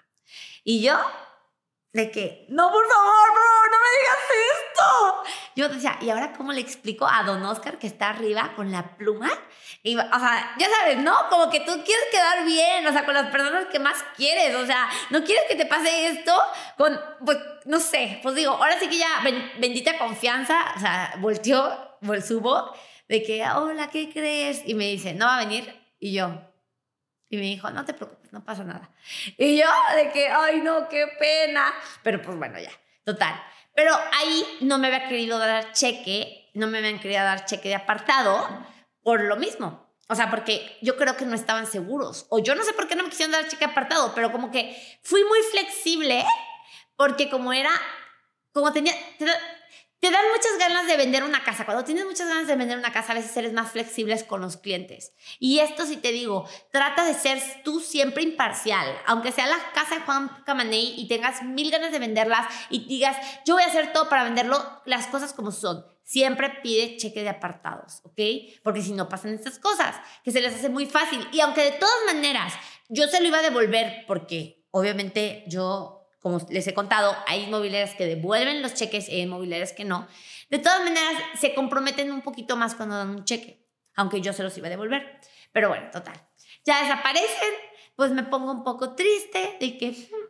Y 0.63 0.81
yo, 0.81 0.95
de 1.93 2.09
que, 2.09 2.45
no, 2.49 2.71
por 2.71 2.85
favor, 2.87 3.33
bro, 3.33 3.71
no 3.71 3.77
me 3.77 3.89
digas 3.99 4.17
esto. 4.57 5.23
Yo 5.55 5.69
decía, 5.69 5.97
¿y 6.01 6.09
ahora 6.09 6.33
cómo 6.33 6.51
le 6.51 6.59
explico 6.59 7.07
a 7.07 7.23
don 7.23 7.43
Oscar 7.43 7.77
que 7.77 7.85
está 7.85 8.09
arriba 8.09 8.53
con 8.55 8.71
la 8.71 8.97
pluma? 8.97 9.29
Y, 9.83 9.95
o 9.95 9.99
sea, 10.01 10.55
ya 10.57 10.67
sabes, 10.69 10.97
¿no? 10.97 11.15
Como 11.29 11.51
que 11.51 11.59
tú 11.59 11.71
quieres 11.85 12.05
quedar 12.11 12.45
bien, 12.45 12.87
o 12.87 12.91
sea, 12.91 13.05
con 13.05 13.13
las 13.13 13.29
personas 13.29 13.67
que 13.67 13.77
más 13.77 14.03
quieres, 14.17 14.55
o 14.55 14.65
sea, 14.65 14.89
no 15.11 15.23
quieres 15.23 15.45
que 15.47 15.55
te 15.55 15.67
pase 15.67 16.07
esto 16.07 16.35
con, 16.77 16.99
pues, 17.23 17.37
no 17.65 17.79
sé, 17.79 18.19
pues 18.23 18.33
digo, 18.33 18.53
ahora 18.53 18.79
sí 18.79 18.87
que 18.87 18.97
ya, 18.97 19.21
bendita 19.59 19.99
confianza, 19.99 20.73
o 20.75 20.79
sea, 20.79 21.13
volteó, 21.19 21.97
subo, 22.25 22.73
de 23.07 23.21
que, 23.21 23.45
hola, 23.47 23.89
¿qué 23.91 24.11
crees? 24.11 24.63
Y 24.65 24.73
me 24.73 24.85
dice, 24.85 25.13
no 25.13 25.27
va 25.27 25.35
a 25.35 25.45
venir. 25.45 25.79
Y 25.99 26.13
yo, 26.13 26.41
y 27.33 27.37
me 27.37 27.43
dijo, 27.43 27.69
no 27.71 27.83
te 27.83 27.93
preocupes, 27.93 28.31
no 28.31 28.43
pasa 28.43 28.63
nada. 28.63 28.91
Y 29.37 29.57
yo 29.57 29.67
de 29.95 30.11
que, 30.11 30.27
ay, 30.27 30.61
no, 30.61 30.87
qué 30.87 31.07
pena. 31.17 31.73
Pero 32.03 32.21
pues 32.21 32.37
bueno, 32.37 32.59
ya, 32.59 32.71
total. 33.03 33.41
Pero 33.75 33.91
ahí 34.13 34.45
no 34.61 34.77
me 34.77 34.87
había 34.87 35.07
querido 35.07 35.39
dar 35.39 35.71
cheque, 35.71 36.51
no 36.53 36.67
me 36.67 36.77
habían 36.77 36.99
querido 36.99 37.23
dar 37.23 37.45
cheque 37.45 37.69
de 37.69 37.75
apartado 37.75 38.47
por 39.01 39.21
lo 39.21 39.35
mismo. 39.35 39.83
O 40.09 40.15
sea, 40.15 40.29
porque 40.29 40.77
yo 40.81 40.95
creo 40.95 41.17
que 41.17 41.25
no 41.25 41.33
estaban 41.33 41.65
seguros. 41.65 42.27
O 42.29 42.37
yo 42.37 42.53
no 42.53 42.63
sé 42.63 42.73
por 42.73 42.87
qué 42.87 42.95
no 42.95 43.03
me 43.03 43.09
quisieron 43.09 43.31
dar 43.31 43.47
cheque 43.47 43.65
de 43.65 43.71
apartado, 43.71 44.13
pero 44.13 44.31
como 44.31 44.51
que 44.51 44.79
fui 45.01 45.23
muy 45.23 45.39
flexible 45.49 46.23
porque 46.95 47.31
como 47.31 47.51
era, 47.51 47.71
como 48.51 48.71
tenía, 48.71 48.93
te 50.03 50.11
dan 50.11 50.25
muchas 50.35 50.59
ganas 50.59 50.85
de 50.85 50.97
vender 50.97 51.23
una 51.23 51.45
casa. 51.45 51.63
Cuando 51.63 51.85
tienes 51.85 52.03
muchas 52.03 52.27
ganas 52.27 52.45
de 52.45 52.57
vender 52.57 52.77
una 52.77 52.91
casa, 52.91 53.13
a 53.13 53.15
veces 53.15 53.37
eres 53.37 53.53
más 53.53 53.71
flexibles 53.71 54.25
con 54.25 54.41
los 54.41 54.57
clientes. 54.57 55.13
Y 55.39 55.59
esto 55.59 55.85
sí 55.85 55.95
te 55.95 56.11
digo, 56.11 56.45
trata 56.73 57.05
de 57.05 57.13
ser 57.13 57.41
tú 57.63 57.79
siempre 57.79 58.21
imparcial. 58.21 58.85
Aunque 59.05 59.31
sea 59.31 59.47
la 59.47 59.59
casa 59.73 59.95
de 59.95 60.01
Juan 60.01 60.43
Camaney 60.45 60.95
y 60.97 61.07
tengas 61.07 61.43
mil 61.43 61.71
ganas 61.71 61.93
de 61.93 61.99
venderlas 61.99 62.45
y 62.69 62.85
digas, 62.85 63.15
yo 63.45 63.53
voy 63.53 63.63
a 63.63 63.67
hacer 63.67 63.93
todo 63.93 64.09
para 64.09 64.25
venderlo, 64.25 64.61
las 64.83 65.07
cosas 65.07 65.31
como 65.31 65.53
son. 65.53 65.85
Siempre 66.03 66.49
pide 66.61 66.97
cheque 66.97 67.23
de 67.23 67.29
apartados, 67.29 68.01
¿ok? 68.03 68.59
Porque 68.61 68.81
si 68.81 68.91
no 68.91 69.07
pasan 69.07 69.33
estas 69.33 69.57
cosas, 69.57 69.95
que 70.21 70.33
se 70.33 70.41
les 70.41 70.53
hace 70.53 70.67
muy 70.67 70.85
fácil. 70.85 71.25
Y 71.31 71.39
aunque 71.39 71.63
de 71.63 71.79
todas 71.79 71.95
maneras 72.13 72.51
yo 72.89 73.07
se 73.07 73.21
lo 73.21 73.27
iba 73.29 73.37
a 73.37 73.41
devolver 73.41 74.03
porque 74.05 74.65
obviamente 74.71 75.45
yo 75.47 76.02
como 76.23 76.39
les 76.49 76.65
he 76.67 76.73
contado, 76.73 77.13
hay 77.27 77.43
inmobiliarias 77.43 77.95
que 77.95 78.05
devuelven 78.05 78.61
los 78.61 78.73
cheques 78.73 79.09
y 79.09 79.15
hay 79.15 79.21
inmobiliarias 79.23 79.73
que 79.73 79.83
no. 79.83 80.07
De 80.49 80.57
todas 80.57 80.79
maneras, 80.81 81.21
se 81.37 81.53
comprometen 81.53 82.13
un 82.13 82.21
poquito 82.21 82.55
más 82.55 82.75
cuando 82.75 82.95
dan 82.95 83.09
un 83.09 83.25
cheque, 83.25 83.67
aunque 83.95 84.21
yo 84.21 84.31
se 84.31 84.41
los 84.41 84.57
iba 84.57 84.67
a 84.67 84.69
devolver. 84.69 85.19
Pero 85.51 85.67
bueno, 85.67 85.91
total. 85.91 86.15
Ya 86.63 86.81
desaparecen, 86.81 87.53
pues 87.97 88.11
me 88.11 88.23
pongo 88.23 88.53
un 88.53 88.63
poco 88.63 88.95
triste 88.95 89.57
de 89.59 89.77
que, 89.77 89.89
hmm, 89.91 90.22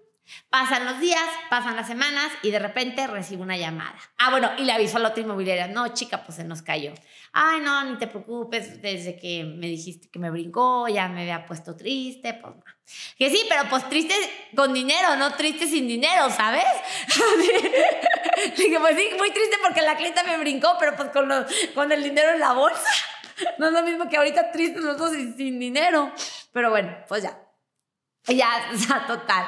Pasan 0.50 0.86
los 0.86 1.00
días, 1.00 1.24
pasan 1.50 1.76
las 1.76 1.88
semanas 1.88 2.32
y 2.44 2.52
de 2.52 2.60
repente 2.60 3.06
recibo 3.08 3.44
una 3.44 3.58
llamada. 3.58 3.98
Ah, 4.18 4.30
bueno, 4.32 4.52
y 4.58 4.64
le 4.64 4.72
aviso 4.72 4.98
a 4.98 5.00
la 5.00 5.10
otra 5.10 5.22
inmobiliaria, 5.22 5.68
no, 5.68 5.90
chica, 5.90 6.24
pues 6.24 6.38
se 6.38 6.44
nos 6.44 6.62
cayó. 6.62 6.94
Ay, 7.34 7.60
no, 7.62 7.84
ni 7.84 7.98
te 7.98 8.08
preocupes, 8.08 8.82
desde 8.82 9.18
que 9.18 9.44
me 9.44 9.68
dijiste 9.68 10.10
que 10.10 10.20
me 10.20 10.30
brincó, 10.30 10.88
ya 10.88 11.08
me 11.10 11.22
había 11.22 11.46
puesto 11.46 11.76
triste, 11.76 12.34
pues 12.36 12.56
no. 12.56 12.64
Que 13.18 13.30
sí, 13.30 13.42
pero 13.50 13.64
pues 13.70 13.88
triste 13.90 14.14
con 14.56 14.74
dinero, 14.74 15.16
no 15.16 15.34
triste 15.34 15.68
sin 15.68 15.88
dinero, 15.88 16.30
¿sabes? 16.30 16.66
Dije, 18.58 18.80
pues 18.80 18.96
sí, 18.96 19.10
muy 19.18 19.32
triste 19.32 19.58
porque 19.62 19.82
la 19.82 19.96
clienta 19.96 20.24
me 20.24 20.38
brincó, 20.38 20.76
pero 20.80 20.96
pues 20.96 21.10
con, 21.10 21.30
con 21.74 21.92
el 21.92 22.04
dinero 22.04 22.32
en 22.32 22.40
la 22.40 22.54
bolsa. 22.54 22.90
No 23.58 23.66
es 23.66 23.74
lo 23.74 23.82
mismo 23.82 24.08
que 24.08 24.16
ahorita 24.16 24.52
triste 24.52 24.80
los 24.80 24.96
dos 24.96 25.12
sin, 25.12 25.36
sin 25.36 25.60
dinero. 25.60 26.12
Pero 26.52 26.70
bueno, 26.70 26.96
pues 27.08 27.24
ya, 27.24 27.43
ya, 28.28 28.70
o 28.74 28.78
sea, 28.78 29.06
total. 29.06 29.46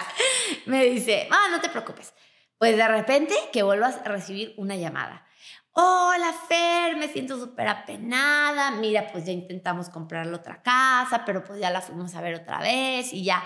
Me 0.66 0.86
dice, 0.86 1.28
ah, 1.32 1.48
no 1.52 1.62
te 1.62 1.70
preocupes. 1.70 2.14
Pues 2.58 2.76
de 2.78 2.88
repente 2.88 3.34
que 3.52 3.64
vuelvas 3.64 3.98
a 3.98 4.04
recibir 4.04 4.54
una 4.58 4.76
llamada. 4.76 5.26
Hola 5.72 6.34
Fer, 6.48 6.96
me 6.96 7.10
siento 7.10 7.38
súper 7.38 7.68
apenada. 7.68 8.72
Mira, 8.72 9.08
pues 9.12 9.26
ya 9.26 9.34
intentamos 9.34 9.90
comprar 9.90 10.26
la 10.26 10.38
otra 10.38 10.62
casa, 10.62 11.24
pero 11.26 11.44
pues 11.44 11.60
ya 11.60 11.70
la 11.70 11.82
fuimos 11.82 12.16
a 12.16 12.22
ver 12.22 12.36
otra 12.36 12.60
vez 12.60 13.12
y 13.12 13.26
ya, 13.26 13.44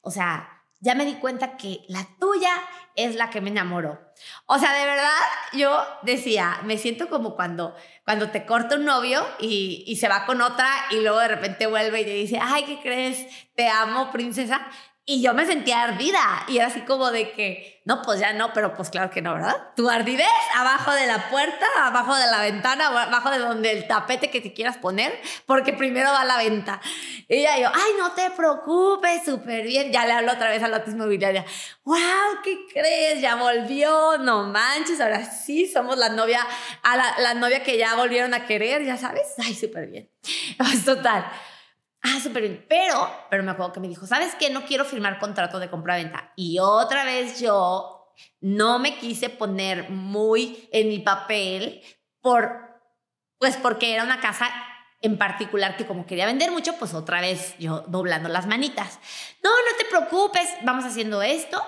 o 0.00 0.10
sea, 0.10 0.61
ya 0.82 0.94
me 0.94 1.04
di 1.04 1.14
cuenta 1.14 1.56
que 1.56 1.84
la 1.88 2.06
tuya 2.18 2.50
es 2.96 3.14
la 3.14 3.30
que 3.30 3.40
me 3.40 3.50
enamoró. 3.50 4.00
O 4.46 4.58
sea, 4.58 4.74
de 4.74 4.84
verdad, 4.84 5.18
yo 5.52 5.82
decía, 6.02 6.60
me 6.64 6.76
siento 6.76 7.08
como 7.08 7.34
cuando, 7.36 7.74
cuando 8.04 8.30
te 8.30 8.44
corta 8.44 8.74
un 8.74 8.84
novio 8.84 9.24
y, 9.38 9.84
y 9.86 9.96
se 9.96 10.08
va 10.08 10.26
con 10.26 10.42
otra 10.42 10.68
y 10.90 11.00
luego 11.00 11.20
de 11.20 11.28
repente 11.28 11.66
vuelve 11.66 12.02
y 12.02 12.04
te 12.04 12.14
dice, 12.14 12.38
ay, 12.42 12.64
¿qué 12.64 12.80
crees? 12.80 13.26
Te 13.54 13.68
amo, 13.68 14.10
princesa. 14.10 14.66
Y 15.04 15.20
yo 15.20 15.34
me 15.34 15.44
sentía 15.46 15.82
ardida 15.82 16.44
y 16.46 16.58
era 16.58 16.68
así 16.68 16.82
como 16.82 17.10
de 17.10 17.32
que, 17.32 17.82
no, 17.84 18.02
pues 18.02 18.20
ya 18.20 18.32
no, 18.34 18.52
pero 18.52 18.72
pues 18.74 18.88
claro 18.88 19.10
que 19.10 19.20
no, 19.20 19.34
¿verdad? 19.34 19.56
Tu 19.74 19.90
ardidez 19.90 20.28
abajo 20.54 20.92
de 20.92 21.08
la 21.08 21.28
puerta, 21.28 21.66
abajo 21.80 22.14
de 22.14 22.26
la 22.28 22.40
ventana, 22.42 22.86
abajo 22.86 23.30
de 23.32 23.38
donde 23.38 23.72
el 23.72 23.88
tapete 23.88 24.30
que 24.30 24.40
te 24.40 24.52
quieras 24.52 24.78
poner, 24.78 25.12
porque 25.44 25.72
primero 25.72 26.08
va 26.12 26.24
la 26.24 26.36
venta. 26.36 26.80
Y 27.26 27.42
ya 27.42 27.58
yo, 27.58 27.68
ay, 27.74 27.92
no 27.98 28.12
te 28.12 28.30
preocupes, 28.30 29.24
súper 29.24 29.64
bien. 29.64 29.90
Ya 29.90 30.06
le 30.06 30.12
hablo 30.12 30.34
otra 30.34 30.50
vez 30.50 30.62
a 30.62 30.68
la 30.68 30.84
inmobiliaria. 30.86 31.44
¡Wow! 31.82 31.98
¿Qué 32.44 32.66
crees? 32.72 33.20
Ya 33.20 33.34
volvió, 33.34 34.18
no 34.18 34.44
manches, 34.44 35.00
ahora 35.00 35.24
sí 35.24 35.66
somos 35.66 35.98
la 35.98 36.10
novia, 36.10 36.46
a 36.84 36.96
la, 36.96 37.18
la 37.18 37.34
novia 37.34 37.64
que 37.64 37.76
ya 37.76 37.96
volvieron 37.96 38.34
a 38.34 38.46
querer, 38.46 38.84
ya 38.84 38.96
sabes. 38.96 39.34
Ay, 39.38 39.56
súper 39.56 39.88
bien. 39.88 40.08
Pues 40.58 40.84
total. 40.84 41.24
Ah, 42.02 42.18
súper 42.20 42.42
bien. 42.42 42.66
Pero, 42.68 43.10
pero 43.30 43.42
me 43.42 43.52
acuerdo 43.52 43.72
que 43.72 43.80
me 43.80 43.88
dijo, 43.88 44.06
¿sabes 44.06 44.34
qué? 44.34 44.50
No 44.50 44.64
quiero 44.64 44.84
firmar 44.84 45.18
contrato 45.18 45.58
de 45.58 45.70
compra-venta. 45.70 46.32
Y 46.36 46.58
otra 46.58 47.04
vez 47.04 47.40
yo 47.40 48.14
no 48.40 48.78
me 48.78 48.98
quise 48.98 49.30
poner 49.30 49.88
muy 49.90 50.68
en 50.72 50.88
mi 50.88 50.98
papel 50.98 51.80
por, 52.20 52.80
pues 53.38 53.56
porque 53.56 53.94
era 53.94 54.04
una 54.04 54.20
casa 54.20 54.50
en 55.00 55.18
particular 55.18 55.76
que 55.76 55.86
como 55.86 56.06
quería 56.06 56.26
vender 56.26 56.50
mucho, 56.50 56.76
pues 56.78 56.94
otra 56.94 57.20
vez 57.20 57.56
yo 57.58 57.84
doblando 57.88 58.28
las 58.28 58.46
manitas. 58.46 59.00
No, 59.42 59.50
no 59.50 59.76
te 59.78 59.84
preocupes, 59.84 60.48
vamos 60.62 60.84
haciendo 60.84 61.22
esto 61.22 61.62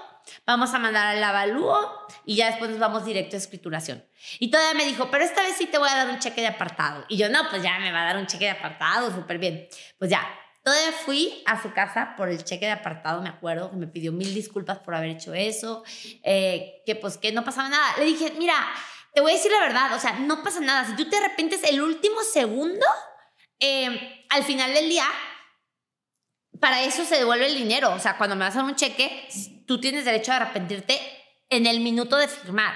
vamos 0.46 0.72
a 0.74 0.78
mandar 0.78 1.16
al 1.16 1.22
avalúo 1.22 2.06
y 2.24 2.36
ya 2.36 2.46
después 2.46 2.70
nos 2.70 2.78
vamos 2.78 3.04
directo 3.04 3.36
a 3.36 3.38
escrituración. 3.38 4.04
Y 4.38 4.50
todavía 4.50 4.74
me 4.74 4.86
dijo, 4.86 5.10
pero 5.10 5.24
esta 5.24 5.42
vez 5.42 5.56
sí 5.56 5.66
te 5.66 5.78
voy 5.78 5.88
a 5.88 5.96
dar 5.96 6.08
un 6.08 6.18
cheque 6.18 6.40
de 6.40 6.48
apartado. 6.48 7.04
Y 7.08 7.16
yo, 7.16 7.28
no, 7.28 7.48
pues 7.50 7.62
ya 7.62 7.78
me 7.78 7.92
va 7.92 8.02
a 8.02 8.04
dar 8.06 8.16
un 8.16 8.26
cheque 8.26 8.46
de 8.46 8.52
apartado, 8.52 9.14
súper 9.14 9.38
bien. 9.38 9.68
Pues 9.98 10.10
ya, 10.10 10.26
todavía 10.62 10.92
fui 10.92 11.42
a 11.46 11.60
su 11.62 11.72
casa 11.72 12.14
por 12.16 12.28
el 12.28 12.42
cheque 12.42 12.66
de 12.66 12.72
apartado, 12.72 13.22
me 13.22 13.28
acuerdo, 13.28 13.70
que 13.70 13.76
me 13.76 13.86
pidió 13.86 14.12
mil 14.12 14.32
disculpas 14.34 14.78
por 14.78 14.94
haber 14.94 15.10
hecho 15.10 15.34
eso, 15.34 15.84
eh, 16.22 16.82
que 16.86 16.96
pues 16.96 17.18
que 17.18 17.32
no 17.32 17.44
pasaba 17.44 17.68
nada. 17.68 17.96
Le 17.98 18.04
dije, 18.04 18.32
mira, 18.38 18.54
te 19.12 19.20
voy 19.20 19.32
a 19.32 19.34
decir 19.34 19.52
la 19.52 19.60
verdad, 19.60 19.94
o 19.94 20.00
sea, 20.00 20.14
no 20.14 20.42
pasa 20.42 20.60
nada. 20.60 20.86
Si 20.86 20.96
tú 20.96 21.08
te 21.08 21.16
arrepientes 21.16 21.62
el 21.64 21.82
último 21.82 22.16
segundo, 22.22 22.86
eh, 23.60 24.26
al 24.30 24.42
final 24.42 24.74
del 24.74 24.88
día, 24.88 25.06
para 26.60 26.82
eso 26.82 27.04
se 27.04 27.16
devuelve 27.16 27.46
el 27.46 27.54
dinero. 27.54 27.92
O 27.92 27.98
sea, 27.98 28.16
cuando 28.16 28.34
me 28.34 28.44
vas 28.44 28.54
a 28.54 28.58
dar 28.60 28.66
un 28.66 28.74
cheque, 28.74 29.28
tú 29.66 29.80
tienes 29.80 30.04
derecho 30.04 30.32
a 30.32 30.36
arrepentirte 30.36 31.00
en 31.50 31.66
el 31.66 31.80
minuto 31.80 32.16
de 32.16 32.28
firmar. 32.28 32.74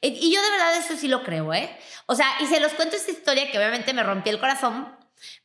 Y 0.00 0.32
yo 0.32 0.42
de 0.42 0.50
verdad 0.50 0.76
eso 0.76 0.96
sí 0.96 1.08
lo 1.08 1.22
creo, 1.22 1.52
¿eh? 1.54 1.76
O 2.06 2.14
sea, 2.14 2.26
y 2.40 2.46
se 2.46 2.60
los 2.60 2.72
cuento 2.74 2.96
esta 2.96 3.10
historia 3.10 3.50
que 3.50 3.58
obviamente 3.58 3.92
me 3.92 4.02
rompió 4.02 4.32
el 4.32 4.38
corazón, 4.38 4.94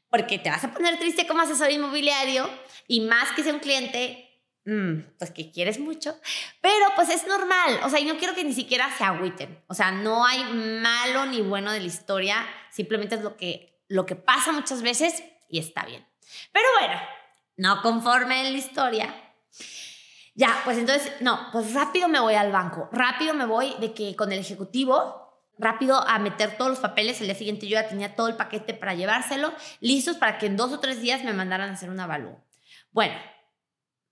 porque 0.10 0.38
te 0.38 0.50
vas 0.50 0.64
a 0.64 0.74
poner 0.74 1.00
triste 1.00 1.26
como 1.26 1.42
asesor 1.42 1.72
inmobiliario 1.72 2.50
y 2.88 3.02
más 3.02 3.32
que 3.32 3.44
sea 3.44 3.54
un 3.54 3.60
cliente, 3.60 4.30
mm, 4.66 5.18
pues 5.18 5.32
que 5.32 5.52
quieres 5.52 5.80
mucho, 5.80 6.20
pero 6.60 6.86
pues 6.96 7.10
es 7.10 7.26
normal, 7.26 7.80
o 7.84 7.90
sea, 7.90 8.00
y 8.00 8.06
no 8.06 8.18
quiero 8.18 8.36
que 8.36 8.44
ni 8.44 8.54
siquiera 8.54 8.94
se 8.98 9.06
agüiten, 9.06 9.64
o 9.68 9.74
sea, 9.74 9.92
no 9.92 10.26
hay 10.26 10.44
malo 10.44 11.26
ni 11.28 11.42
bueno 11.42 11.72
de 11.72 11.80
la 11.80 11.88
historia, 11.88 12.46
simplemente 12.70 13.16
es 13.16 13.22
lo 13.22 13.38
que, 13.38 13.82
lo 13.88 14.06
que 14.06 14.18
pasa 14.18 14.52
muchas 14.52 14.82
veces 14.82 15.24
y 15.48 15.60
está 15.60 15.86
bien. 15.86 16.06
Pero 16.52 16.68
bueno, 16.80 17.02
no 17.58 17.82
conforme 17.82 18.46
en 18.46 18.54
la 18.54 18.60
historia. 18.60 19.16
Ya, 20.34 20.62
pues 20.64 20.78
entonces, 20.78 21.12
no, 21.22 21.48
pues 21.52 21.74
rápido 21.74 22.08
me 22.08 22.20
voy 22.20 22.36
al 22.36 22.52
banco, 22.52 22.90
rápido 22.92 23.34
me 23.34 23.46
voy 23.46 23.76
de 23.80 23.94
que 23.94 24.16
con 24.16 24.32
el 24.32 24.40
ejecutivo, 24.40 25.22
rápido 25.58 26.08
a 26.08 26.20
meter 26.20 26.58
todos 26.58 26.72
los 26.72 26.80
papeles, 26.80 27.20
el 27.20 27.28
día 27.28 27.36
siguiente 27.36 27.68
yo 27.68 27.74
ya 27.74 27.90
tenía 27.90 28.16
todo 28.16 28.28
el 28.28 28.36
paquete 28.36 28.74
para 28.74 28.94
llevárselo, 28.94 29.54
listos 29.82 30.18
para 30.18 30.38
que 30.38 30.46
en 30.46 30.56
dos 30.56 30.72
o 30.72 30.80
tres 30.80 31.02
días 31.02 31.24
me 31.24 31.34
mandaran 31.34 31.70
a 31.70 31.74
hacer 31.74 31.90
un 31.90 32.00
avalúo. 32.00 32.44
Bueno, 32.92 33.16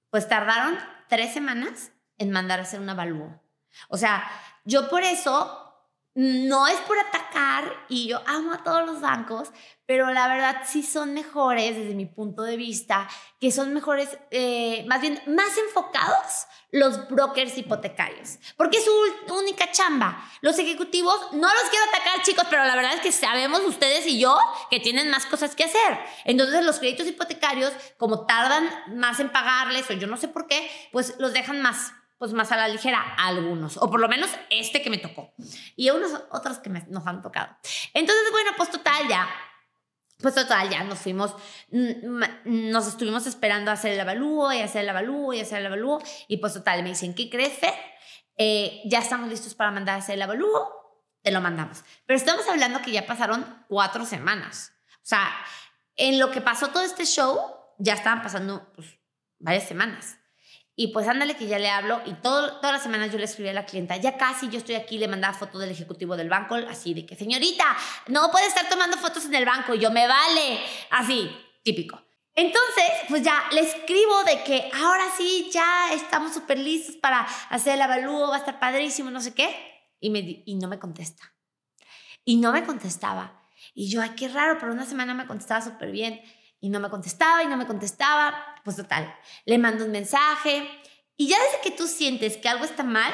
pues 0.10 0.28
tardaron 0.28 0.78
tres 1.08 1.34
semanas 1.34 1.92
en 2.18 2.32
mandar 2.32 2.60
a 2.60 2.64
hacer 2.64 2.80
un 2.80 2.90
avalúo. 2.90 3.42
O 3.88 3.98
sea, 3.98 4.30
yo 4.66 4.90
por 4.90 5.04
eso 5.04 5.69
no 6.16 6.68
es 6.68 6.80
por 6.82 6.98
atacar 7.00 7.86
y 7.88 8.08
yo 8.08 8.22
amo 8.26 8.54
a 8.54 8.64
todos 8.64 8.86
los 8.86 9.00
bancos, 9.00 9.52
pero 9.86 10.12
la 10.12 10.28
verdad 10.28 10.64
sí 10.66 10.84
son 10.84 11.14
mejores 11.14 11.76
desde 11.76 11.96
mi 11.96 12.06
punto 12.06 12.44
de 12.44 12.58
vista, 12.58 13.10
que 13.40 13.52
son 13.52 13.74
mejores, 13.74 14.18
eh, 14.32 14.84
más 14.88 15.02
bien 15.02 15.22
más 15.28 15.58
enfocados 15.58 16.48
los 16.72 17.08
brokers 17.08 17.58
hipotecarios, 17.58 18.38
porque 18.58 18.78
es 18.78 18.86
su 18.86 19.34
única 19.34 19.72
chamba. 19.72 20.24
Los 20.42 20.60
ejecutivos, 20.60 21.34
no 21.34 21.48
los 21.48 21.70
quiero 21.70 21.86
atacar 21.86 22.22
chicos, 22.22 22.46
pero 22.50 22.66
la 22.66 22.76
verdad 22.76 22.94
es 22.94 23.02
que 23.02 23.12
sabemos 23.12 23.62
ustedes 23.62 24.06
y 24.06 24.20
yo 24.20 24.38
que 24.70 24.80
tienen 24.80 25.10
más 25.10 25.26
cosas 25.26 25.56
que 25.56 25.64
hacer. 25.64 26.00
Entonces 26.26 26.64
los 26.64 26.80
créditos 26.80 27.08
hipotecarios, 27.08 27.74
como 27.98 28.26
tardan 28.26 28.70
más 28.96 29.20
en 29.20 29.32
pagarles 29.32 29.90
o 29.90 29.94
yo 29.94 30.08
no 30.08 30.18
sé 30.18 30.28
por 30.28 30.48
qué, 30.48 30.70
pues 30.92 31.16
los 31.18 31.34
dejan 31.34 31.62
más 31.62 31.94
pues 32.20 32.34
más 32.34 32.52
a 32.52 32.58
la 32.58 32.68
ligera 32.68 33.02
algunos, 33.18 33.78
o 33.78 33.90
por 33.90 34.00
lo 34.00 34.10
menos 34.10 34.30
este 34.50 34.82
que 34.82 34.90
me 34.90 34.98
tocó, 34.98 35.34
y 35.76 35.90
unos 35.90 36.12
otros 36.32 36.60
que 36.60 36.70
nos 36.70 37.08
han 37.08 37.22
tocado. 37.24 37.58
Entonces, 37.94 38.32
bueno, 38.32 38.52
pues 38.58 38.70
total, 38.70 39.08
ya, 39.08 39.28
pues 40.20 40.36
total, 40.36 40.70
ya 40.70 40.84
nos 40.84 41.00
fuimos, 41.00 41.34
nos 42.44 42.88
estuvimos 42.88 43.26
esperando 43.26 43.72
a 43.72 43.76
hacer 43.76 43.94
el 43.94 44.00
avalúo 44.02 44.52
y 44.52 44.60
hacer 44.60 44.84
el 44.84 44.90
avalúo 44.90 45.34
y 45.34 45.40
hacer 45.40 45.60
el 45.62 45.68
avalúo, 45.68 46.02
y 46.28 46.38
pues 46.38 46.54
total, 46.54 46.84
me 46.84 46.90
dicen, 46.90 47.16
¿qué 47.16 47.30
crees, 47.30 47.58
Fer? 47.58 47.74
Eh, 48.36 48.82
ya 48.86 49.00
estamos 49.00 49.30
listos 49.30 49.56
para 49.56 49.72
mandar 49.72 49.96
a 49.96 50.00
hacer 50.00 50.16
el 50.16 50.22
avalúo, 50.22 51.08
te 51.22 51.32
lo 51.32 51.40
mandamos. 51.40 51.84
Pero 52.06 52.18
estamos 52.18 52.48
hablando 52.50 52.82
que 52.82 52.92
ya 52.92 53.06
pasaron 53.06 53.66
cuatro 53.70 54.06
semanas. 54.06 54.74
O 54.96 55.08
sea, 55.10 55.30
en 55.96 56.20
lo 56.20 56.32
que 56.32 56.42
pasó 56.42 56.68
todo 56.68 56.84
este 56.84 57.06
show, 57.06 57.40
ya 57.78 57.94
estaban 57.94 58.22
pasando 58.22 58.72
pues, 58.76 58.98
varias 59.40 59.68
semanas. 59.68 60.18
Y 60.82 60.94
pues 60.94 61.10
ándale 61.10 61.36
que 61.36 61.46
ya 61.46 61.60
le 61.60 61.70
hablo 61.70 62.02
y 62.06 62.14
todo, 62.14 62.54
todas 62.54 62.72
las 62.72 62.82
semanas 62.82 63.12
yo 63.12 63.18
le 63.18 63.26
escribí 63.26 63.50
a 63.50 63.54
la 63.54 63.66
clienta, 63.66 63.98
ya 63.98 64.16
casi 64.16 64.48
yo 64.48 64.60
estoy 64.60 64.76
aquí, 64.76 64.98
le 64.98 65.10
mandaba 65.10 65.38
foto 65.38 65.60
del 65.60 65.72
ejecutivo 65.72 66.16
del 66.16 66.30
banco, 66.30 66.56
así 66.56 66.94
de 66.94 67.06
que, 67.06 67.18
señorita, 67.18 67.66
no 68.08 68.32
puede 68.32 68.48
estar 68.48 68.70
tomando 68.70 68.96
fotos 68.96 69.26
en 69.26 69.36
el 69.36 69.44
banco, 69.44 69.76
yo 69.76 69.92
me 69.92 70.08
vale, 70.08 70.58
así, 70.92 71.30
típico. 71.64 72.02
Entonces, 72.34 72.86
pues 73.10 73.24
ya 73.24 73.44
le 73.52 73.60
escribo 73.60 74.24
de 74.24 74.42
que 74.46 74.72
ahora 74.82 75.04
sí, 75.18 75.50
ya 75.52 75.92
estamos 75.92 76.34
súper 76.34 76.58
listos 76.58 76.96
para 76.96 77.28
hacer 77.50 77.74
el 77.74 77.82
avalúo, 77.82 78.30
va 78.30 78.38
a 78.38 78.40
estar 78.40 78.58
padrísimo, 78.58 79.12
no 79.12 79.20
sé 79.20 79.34
qué. 79.34 79.54
Y, 80.00 80.12
me, 80.12 80.44
y 80.46 80.56
no 80.56 80.70
me 80.70 80.80
contesta. 80.80 81.34
Y 82.24 82.38
no 82.38 82.54
me 82.54 82.64
contestaba. 82.64 83.50
Y 83.74 83.90
yo, 83.90 84.02
ay, 84.02 84.12
qué 84.12 84.30
raro, 84.30 84.58
pero 84.58 84.72
una 84.72 84.86
semana 84.86 85.14
me 85.14 85.28
contestaba 85.28 85.60
súper 85.60 85.92
bien. 85.92 86.22
Y 86.60 86.70
no 86.70 86.80
me 86.80 86.90
contestaba 86.90 87.44
y 87.44 87.48
no 87.48 87.58
me 87.58 87.68
contestaba. 87.68 88.36
Pues 88.64 88.76
total, 88.76 89.14
le 89.46 89.58
mando 89.58 89.86
un 89.86 89.92
mensaje. 89.92 90.68
Y 91.16 91.28
ya 91.28 91.38
desde 91.44 91.62
que 91.62 91.72
tú 91.72 91.88
sientes 91.88 92.38
que 92.38 92.50
algo 92.50 92.66
está 92.66 92.84
mal, 92.84 93.14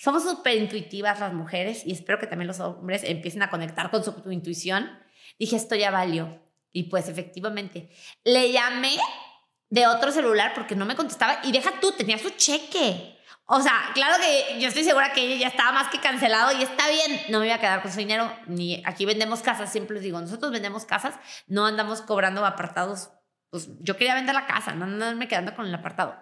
somos 0.00 0.22
súper 0.22 0.56
intuitivas 0.56 1.20
las 1.20 1.32
mujeres 1.32 1.82
y 1.86 1.92
espero 1.92 2.18
que 2.18 2.26
también 2.26 2.48
los 2.48 2.60
hombres 2.60 3.02
empiecen 3.04 3.42
a 3.42 3.50
conectar 3.50 3.90
con 3.90 4.04
su, 4.04 4.14
intuición. 4.30 4.90
Dije, 5.38 5.56
esto 5.56 5.74
ya 5.74 5.90
valió. 5.90 6.42
Y 6.72 6.84
pues 6.84 7.08
efectivamente, 7.08 7.90
le 8.24 8.52
llamé 8.52 8.96
de 9.68 9.86
otro 9.86 10.12
celular 10.12 10.52
porque 10.54 10.76
no 10.76 10.86
me 10.86 10.96
contestaba 10.96 11.40
y 11.44 11.52
deja 11.52 11.80
tú, 11.80 11.92
tenía 11.92 12.18
su 12.18 12.30
cheque. 12.30 13.18
O 13.52 13.60
sea, 13.60 13.90
claro 13.94 14.14
que 14.22 14.60
yo 14.60 14.68
estoy 14.68 14.84
segura 14.84 15.12
que 15.12 15.22
ella 15.22 15.34
ya 15.34 15.48
estaba 15.48 15.72
más 15.72 15.88
que 15.88 15.98
cancelado 15.98 16.56
y 16.56 16.62
está 16.62 16.88
bien, 16.88 17.20
no 17.30 17.40
me 17.40 17.46
voy 17.46 17.52
a 17.52 17.58
quedar 17.58 17.82
con 17.82 17.90
su 17.90 17.98
dinero, 17.98 18.32
ni 18.46 18.80
aquí 18.86 19.04
vendemos 19.04 19.40
casas, 19.40 19.72
siempre 19.72 19.94
les 19.94 20.04
digo, 20.04 20.20
nosotros 20.20 20.52
vendemos 20.52 20.84
casas, 20.84 21.16
no 21.48 21.66
andamos 21.66 22.00
cobrando 22.00 22.46
apartados 22.46 23.10
pues 23.50 23.68
yo 23.80 23.96
quería 23.96 24.14
vender 24.14 24.32
la 24.32 24.46
casa, 24.46 24.74
no 24.74 25.16
me 25.16 25.26
quedando 25.26 25.54
con 25.56 25.66
el 25.66 25.74
apartado. 25.74 26.14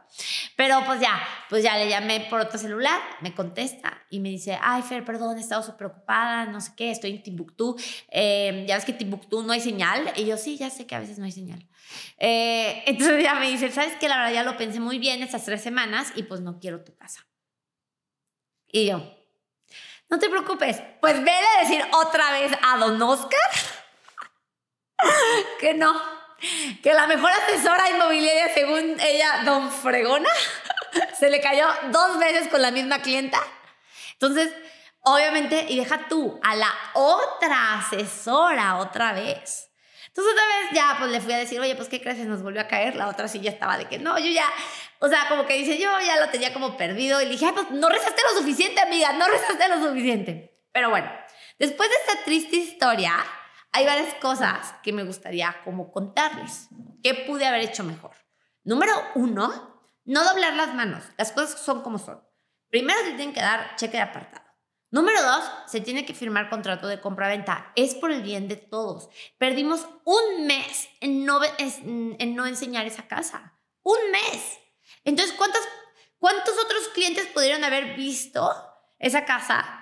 Pero 0.57 0.83
pues 0.87 0.99
ya, 1.01 1.21
pues 1.51 1.63
ya 1.63 1.77
le 1.77 1.87
llamé 1.87 2.27
por 2.31 2.41
otro 2.41 2.59
celular, 2.59 2.99
me 3.21 3.35
contesta 3.35 4.03
y 4.09 4.21
me 4.21 4.31
dice, 4.31 4.59
ay 4.63 4.81
Fer, 4.81 5.05
perdón, 5.05 5.37
he 5.37 5.41
estado 5.41 5.63
súper 5.63 5.89
ocupada, 5.89 6.47
no 6.47 6.63
sé 6.63 6.73
qué, 6.75 6.91
estoy 6.91 7.11
en 7.11 7.23
Timbuktu, 7.23 7.77
eh, 8.11 8.65
ya 8.67 8.77
ves 8.77 8.87
que 8.87 8.95
Timbuktu 8.95 9.43
no 9.43 9.53
hay 9.53 9.61
señal. 9.61 10.11
Y 10.17 10.25
yo 10.25 10.39
sí, 10.39 10.57
ya 10.57 10.71
sé 10.71 10.87
que 10.87 10.95
a 10.95 11.01
veces 11.01 11.19
no 11.19 11.27
hay 11.27 11.33
señal. 11.33 11.69
Eh, 12.17 12.83
entonces 12.87 13.23
ya 13.23 13.35
me 13.35 13.51
dice, 13.51 13.71
¿sabes 13.71 13.95
qué? 14.01 14.09
La 14.09 14.17
verdad 14.17 14.33
ya 14.33 14.43
lo 14.43 14.57
pensé 14.57 14.81
muy 14.81 14.99
bien 14.99 15.23
estas 15.23 15.45
tres 15.45 15.61
semanas 15.61 16.13
y 16.17 16.23
pues 16.23 16.41
no 16.41 16.59
quiero 16.59 16.83
tu 16.83 16.97
casa. 16.97 17.27
Y 18.73 18.87
yo, 18.87 19.03
no 20.09 20.19
te 20.19 20.31
preocupes, 20.31 20.81
pues 21.03 21.17
vele 21.19 21.47
a 21.57 21.61
decir 21.61 21.83
otra 21.93 22.33
vez 22.33 22.53
a 22.63 22.79
don 22.79 23.01
Oscar 23.03 23.39
que 25.61 25.75
no, 25.75 26.18
que 26.83 26.93
la 26.93 27.07
mejor 27.07 27.31
asesora 27.31 27.91
inmobiliaria, 27.91 28.53
según 28.55 28.97
ella, 29.01 29.43
don 29.45 29.71
Fregona, 29.71 30.29
se 31.19 31.31
le 31.31 31.41
cayó 31.41 31.67
dos 31.91 32.19
veces 32.19 32.49
con 32.49 32.63
la 32.63 32.71
misma 32.71 33.01
clienta. 33.03 33.39
Entonces, 34.13 34.53
obviamente, 35.03 35.67
y 35.69 35.77
deja 35.77 36.09
tú 36.09 36.39
a 36.43 36.55
la 36.55 36.73
otra 36.95 37.79
asesora 37.79 38.77
otra 38.77 39.13
vez. 39.13 39.69
Entonces 40.19 40.33
otra 40.33 40.47
vez 40.47 40.71
ya 40.73 40.97
pues 40.99 41.13
le 41.13 41.21
fui 41.21 41.33
a 41.33 41.39
decir, 41.39 41.61
oye, 41.61 41.77
pues 41.77 41.89
¿qué 41.89 42.01
crees? 42.01 42.19
Nos 42.27 42.43
volvió 42.43 42.61
a 42.61 42.67
caer. 42.67 42.97
La 42.97 43.07
otra 43.07 43.29
sí 43.29 43.39
ya 43.39 43.51
estaba 43.51 43.79
de 43.79 43.87
que 43.87 44.01
no, 44.01 44.19
yo 44.19 44.31
ya, 44.31 44.47
o 44.99 45.09
sea, 45.09 45.29
como 45.29 45.47
que 45.47 45.55
dice, 45.55 45.79
yo 45.79 45.89
ya 46.01 46.19
lo 46.19 46.29
tenía 46.31 46.53
como 46.53 46.77
perdido. 46.77 47.21
Y 47.21 47.27
le 47.27 47.31
dije, 47.31 47.47
Ay, 47.47 47.53
pues 47.55 47.71
no 47.71 47.89
rezaste 47.89 48.21
lo 48.23 48.41
suficiente, 48.41 48.81
amiga, 48.81 49.13
no 49.13 49.29
rezaste 49.29 49.69
lo 49.69 49.81
suficiente. 49.81 50.59
Pero 50.73 50.91
bueno, 50.91 51.09
después 51.61 51.89
de 51.89 51.95
esta 51.95 52.25
triste 52.25 52.57
historia, 52.57 53.15
hay 53.73 53.85
varias 53.87 54.15
cosas 54.15 54.75
que 54.83 54.93
me 54.93 55.05
gustaría 55.05 55.57
como 55.65 55.93
contarles. 55.93 56.69
¿Qué 57.03 57.15
pude 57.27 57.47
haber 57.47 57.63
hecho 57.63 57.85
mejor? 57.85 58.17
Número 58.65 58.93
uno, 59.15 59.83
no 60.05 60.25
doblar 60.25 60.55
las 60.55 60.75
manos. 60.75 61.05
Las 61.17 61.33
cosas 61.33 61.61
son 61.61 61.83
como 61.83 61.99
son. 61.99 62.23
Primero 62.71 62.99
te 63.01 63.13
tienen 63.13 63.33
que 63.33 63.41
dar 63.41 63.77
cheque 63.77 63.97
de 63.97 64.03
apartado. 64.03 64.47
Número 64.91 65.23
dos, 65.23 65.45
se 65.67 65.83
tiene 65.83 66.07
que 66.07 66.15
firmar 66.15 66.49
contrato 66.49 66.87
de 66.87 67.01
compra-venta. 67.01 67.73
Es 67.77 67.95
por 67.95 68.11
el 68.11 68.23
bien 68.23 68.49
de 68.49 68.57
todos. 68.57 69.11
Perdimos 69.37 69.87
un 70.05 70.47
mes 70.47 70.89
en 71.01 71.27
no, 71.27 71.41
en 71.59 72.35
no 72.35 72.47
enseñar 72.47 72.87
esa 72.87 73.07
casa. 73.07 73.59
Un 73.83 73.99
mes. 74.11 74.59
Entonces, 75.05 75.35
¿cuántos, 75.37 75.61
¿cuántos 76.19 76.55
otros 76.65 76.89
clientes 76.89 77.27
pudieron 77.27 77.65
haber 77.65 77.97
visto 77.97 78.51
esa 78.99 79.27
casa 79.27 79.78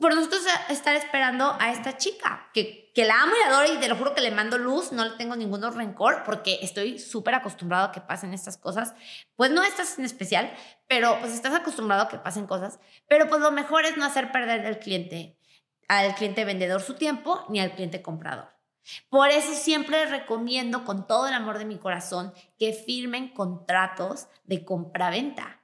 por 0.00 0.14
nosotros 0.14 0.42
estar 0.68 0.96
esperando 0.96 1.56
a 1.58 1.72
esta 1.72 1.96
chica, 1.96 2.50
que, 2.52 2.92
que 2.94 3.04
la 3.04 3.22
amo 3.22 3.32
y 3.34 3.40
la 3.40 3.46
adoro 3.46 3.74
y 3.74 3.78
te 3.78 3.88
lo 3.88 3.96
juro 3.96 4.14
que 4.14 4.20
le 4.20 4.30
mando 4.30 4.58
luz, 4.58 4.92
no 4.92 5.04
le 5.04 5.16
tengo 5.16 5.36
ningún 5.36 5.62
rencor 5.62 6.22
porque 6.24 6.58
estoy 6.62 6.98
súper 6.98 7.34
acostumbrado 7.34 7.86
a 7.86 7.92
que 7.92 8.00
pasen 8.00 8.34
estas 8.34 8.58
cosas. 8.58 8.94
Pues 9.36 9.50
no 9.50 9.62
estás 9.62 9.98
en 9.98 10.04
especial, 10.04 10.52
pero 10.86 11.18
pues 11.20 11.32
estás 11.32 11.54
acostumbrado 11.54 12.02
a 12.02 12.08
que 12.08 12.18
pasen 12.18 12.46
cosas, 12.46 12.78
pero 13.08 13.28
pues 13.28 13.40
lo 13.40 13.50
mejor 13.50 13.84
es 13.84 13.96
no 13.96 14.04
hacer 14.04 14.32
perder 14.32 14.66
al 14.66 14.78
cliente, 14.78 15.38
al 15.88 16.14
cliente 16.14 16.44
vendedor 16.44 16.82
su 16.82 16.94
tiempo 16.94 17.44
ni 17.48 17.60
al 17.60 17.72
cliente 17.72 18.02
comprador. 18.02 18.58
Por 19.10 19.30
eso 19.30 19.52
siempre 19.54 20.06
recomiendo 20.06 20.84
con 20.84 21.06
todo 21.06 21.28
el 21.28 21.34
amor 21.34 21.58
de 21.58 21.66
mi 21.66 21.78
corazón 21.78 22.32
que 22.58 22.72
firmen 22.72 23.28
contratos 23.28 24.28
de 24.44 24.64
compra-venta 24.64 25.57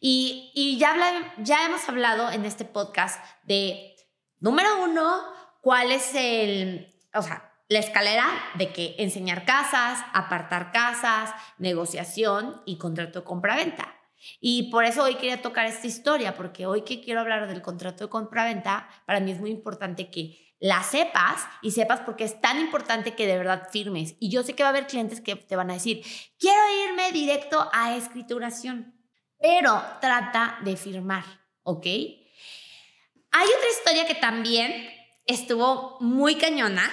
y, 0.00 0.76
ya, 0.78 1.64
hemos 1.66 1.88
hablado 1.88 2.30
en 2.30 2.44
este 2.44 2.64
podcast 2.64 3.22
de, 3.44 3.94
número 4.40 4.84
uno, 4.84 5.22
cuál 5.60 5.90
es 5.92 6.14
el, 6.14 6.94
o 7.14 7.22
sea, 7.22 7.52
la 7.68 7.78
escalera 7.80 8.26
de 8.54 8.72
que 8.72 8.94
enseñar 8.98 9.44
casas, 9.44 10.04
apartar 10.12 10.70
casas, 10.72 11.30
negociación 11.58 12.62
y 12.64 12.78
contrato 12.78 13.20
de 13.20 13.24
compra-venta. 13.24 13.92
Y 14.40 14.70
por 14.70 14.84
eso 14.84 15.02
hoy 15.02 15.16
quería 15.16 15.42
tocar 15.42 15.66
esta 15.66 15.86
historia, 15.86 16.34
porque 16.34 16.66
hoy 16.66 16.82
que 16.82 17.00
quiero 17.00 17.20
hablar 17.20 17.48
del 17.48 17.62
contrato 17.62 18.04
de 18.04 18.10
compra-venta, 18.10 18.88
para 19.04 19.20
mí 19.20 19.32
es 19.32 19.40
muy 19.40 19.50
importante 19.50 20.10
que 20.10 20.46
la 20.58 20.82
sepas 20.82 21.46
y 21.60 21.72
sepas 21.72 22.00
porque 22.00 22.24
es 22.24 22.40
tan 22.40 22.58
importante 22.58 23.14
que 23.14 23.26
de 23.26 23.36
verdad 23.36 23.68
firmes. 23.70 24.16
Y 24.20 24.30
yo 24.30 24.42
sé 24.42 24.54
que 24.54 24.62
va 24.62 24.70
a 24.70 24.70
haber 24.70 24.86
clientes 24.86 25.20
que 25.20 25.36
te 25.36 25.56
van 25.56 25.70
a 25.70 25.74
decir, 25.74 26.02
quiero 26.38 26.60
irme 26.88 27.12
directo 27.12 27.68
a 27.72 27.96
escrituración 27.96 28.95
pero 29.38 29.82
trata 30.00 30.58
de 30.62 30.76
firmar, 30.76 31.24
¿ok? 31.62 31.86
Hay 31.86 33.46
otra 33.46 33.70
historia 33.70 34.06
que 34.06 34.14
también 34.14 34.88
estuvo 35.26 35.98
muy 36.00 36.36
cañona, 36.36 36.90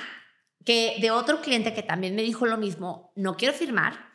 que 0.66 0.98
de 1.00 1.12
otro 1.12 1.42
cliente 1.42 1.74
que 1.74 1.84
también 1.84 2.16
me 2.16 2.22
dijo 2.22 2.46
lo 2.46 2.58
mismo, 2.58 3.12
no 3.16 3.38
quiero 3.38 3.54
firmar. 3.54 4.14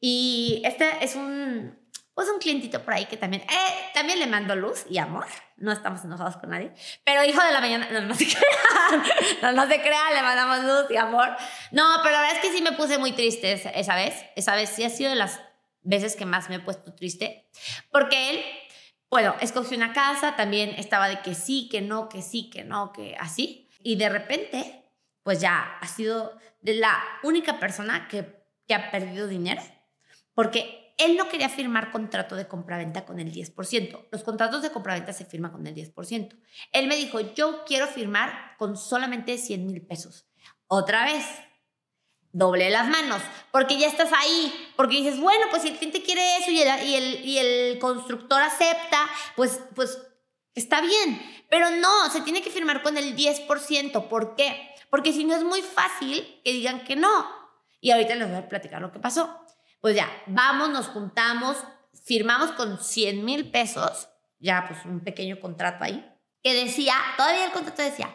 Y 0.00 0.62
este 0.64 0.90
es 1.02 1.14
un, 1.14 1.78
pues 2.14 2.28
un 2.28 2.38
clientito 2.38 2.82
por 2.82 2.94
ahí 2.94 3.06
que 3.06 3.16
también, 3.16 3.42
eh, 3.42 3.90
también 3.94 4.18
le 4.18 4.26
mando 4.26 4.54
luz 4.56 4.84
y 4.90 4.98
amor. 4.98 5.26
No 5.56 5.72
estamos 5.72 6.04
enojados 6.04 6.36
con 6.36 6.50
nadie. 6.50 6.72
Pero 7.04 7.24
hijo 7.24 7.42
de 7.42 7.52
la 7.52 7.60
mañana, 7.60 7.88
no, 7.90 8.00
no 8.02 8.14
se 8.14 8.26
crean, 8.28 9.02
no, 9.42 9.52
no 9.52 9.66
se 9.66 9.80
crean, 9.80 10.14
le 10.14 10.22
mandamos 10.22 10.64
luz 10.64 10.90
y 10.90 10.96
amor. 10.96 11.28
No, 11.70 11.84
pero 12.02 12.12
la 12.12 12.20
verdad 12.22 12.36
es 12.36 12.42
que 12.42 12.54
sí 12.54 12.62
me 12.62 12.72
puse 12.72 12.98
muy 12.98 13.12
triste 13.12 13.52
esa 13.52 13.94
vez. 13.94 14.14
Esa 14.36 14.54
vez 14.54 14.70
sí 14.70 14.84
ha 14.84 14.90
sido 14.90 15.10
de 15.10 15.16
las 15.16 15.40
veces 15.82 16.16
que 16.16 16.26
más 16.26 16.48
me 16.48 16.56
he 16.56 16.60
puesto 16.60 16.94
triste, 16.94 17.48
porque 17.90 18.30
él, 18.30 18.40
bueno, 19.10 19.34
escogió 19.40 19.76
una 19.76 19.92
casa, 19.92 20.36
también 20.36 20.70
estaba 20.70 21.08
de 21.08 21.20
que 21.22 21.34
sí, 21.34 21.68
que 21.70 21.80
no, 21.80 22.08
que 22.08 22.22
sí, 22.22 22.50
que 22.50 22.64
no, 22.64 22.92
que 22.92 23.16
así, 23.18 23.68
y 23.82 23.96
de 23.96 24.08
repente, 24.08 24.84
pues 25.22 25.40
ya 25.40 25.78
ha 25.80 25.86
sido 25.86 26.38
de 26.60 26.74
la 26.74 26.98
única 27.22 27.58
persona 27.58 28.08
que, 28.08 28.44
que 28.66 28.74
ha 28.74 28.90
perdido 28.90 29.26
dinero, 29.26 29.62
porque 30.34 30.80
él 31.00 31.16
no 31.16 31.28
quería 31.28 31.48
firmar 31.48 31.90
contrato 31.90 32.36
de 32.36 32.46
compraventa 32.46 33.06
con 33.06 33.18
el 33.20 33.32
10%. 33.32 34.08
Los 34.12 34.22
contratos 34.22 34.60
de 34.60 34.70
compraventa 34.70 35.14
se 35.14 35.24
firman 35.24 35.50
con 35.50 35.66
el 35.66 35.74
10%. 35.74 36.38
Él 36.72 36.86
me 36.88 36.96
dijo, 36.96 37.20
yo 37.20 37.64
quiero 37.64 37.86
firmar 37.86 38.56
con 38.58 38.76
solamente 38.76 39.38
100 39.38 39.66
mil 39.66 39.80
pesos. 39.80 40.26
Otra 40.66 41.06
vez, 41.06 41.24
doble 42.32 42.70
las 42.70 42.88
manos, 42.88 43.22
porque 43.50 43.78
ya 43.78 43.86
estás 43.88 44.10
ahí, 44.12 44.72
porque 44.76 44.96
dices, 44.96 45.18
bueno, 45.18 45.46
pues 45.50 45.62
si 45.62 45.68
el 45.68 45.76
cliente 45.76 46.02
quiere 46.02 46.36
eso 46.36 46.50
y 46.50 46.60
el, 46.60 46.86
y 46.86 46.94
el, 46.94 47.24
y 47.24 47.38
el 47.38 47.78
constructor 47.78 48.40
acepta, 48.40 49.08
pues, 49.36 49.60
pues 49.74 49.98
está 50.54 50.80
bien, 50.80 51.20
pero 51.48 51.70
no, 51.70 52.10
se 52.10 52.20
tiene 52.22 52.42
que 52.42 52.50
firmar 52.50 52.82
con 52.82 52.96
el 52.96 53.16
10%, 53.16 54.08
¿por 54.08 54.36
qué? 54.36 54.74
Porque 54.90 55.12
si 55.12 55.24
no 55.24 55.34
es 55.34 55.44
muy 55.44 55.62
fácil 55.62 56.40
que 56.44 56.52
digan 56.52 56.84
que 56.84 56.96
no. 56.96 57.26
Y 57.80 57.90
ahorita 57.90 58.14
les 58.14 58.28
voy 58.28 58.36
a 58.38 58.48
platicar 58.48 58.80
lo 58.82 58.92
que 58.92 58.98
pasó. 58.98 59.44
Pues 59.80 59.96
ya, 59.96 60.08
vamos, 60.26 60.70
nos 60.70 60.88
juntamos, 60.88 61.56
firmamos 62.04 62.52
con 62.52 62.78
100 62.82 63.24
mil 63.24 63.50
pesos, 63.50 64.08
ya 64.38 64.66
pues 64.68 64.84
un 64.84 65.00
pequeño 65.00 65.40
contrato 65.40 65.84
ahí, 65.84 66.06
que 66.42 66.54
decía, 66.54 66.94
todavía 67.16 67.46
el 67.46 67.52
contrato 67.52 67.82
decía, 67.82 68.14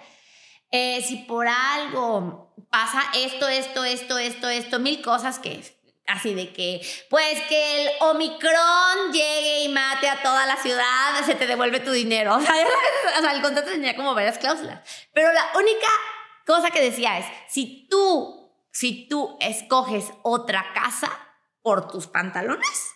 eh, 0.75 1.01
si 1.01 1.15
por 1.17 1.47
algo 1.47 2.53
pasa 2.69 3.01
esto, 3.15 3.47
esto, 3.47 3.85
esto, 3.85 4.17
esto, 4.17 4.49
esto, 4.49 4.79
mil 4.79 5.01
cosas 5.01 5.39
que 5.39 5.63
así 6.05 6.33
de 6.33 6.51
que, 6.51 6.81
pues 7.09 7.41
que 7.43 7.83
el 7.83 7.89
Omicron 8.01 9.13
llegue 9.13 9.63
y 9.63 9.69
mate 9.69 10.09
a 10.09 10.21
toda 10.21 10.45
la 10.45 10.57
ciudad, 10.57 11.23
se 11.25 11.35
te 11.35 11.47
devuelve 11.47 11.79
tu 11.79 11.91
dinero. 11.91 12.35
O 12.35 12.41
sea, 12.41 12.53
o 13.17 13.21
sea, 13.21 13.31
el 13.31 13.41
contrato 13.41 13.71
tenía 13.71 13.95
como 13.95 14.13
varias 14.13 14.37
cláusulas. 14.37 14.81
Pero 15.13 15.31
la 15.31 15.51
única 15.55 15.87
cosa 16.45 16.69
que 16.71 16.81
decía 16.81 17.19
es, 17.19 17.25
si 17.47 17.87
tú, 17.89 18.51
si 18.71 19.07
tú 19.07 19.37
escoges 19.39 20.11
otra 20.23 20.73
casa 20.73 21.09
por 21.61 21.87
tus 21.87 22.07
pantalones, 22.07 22.91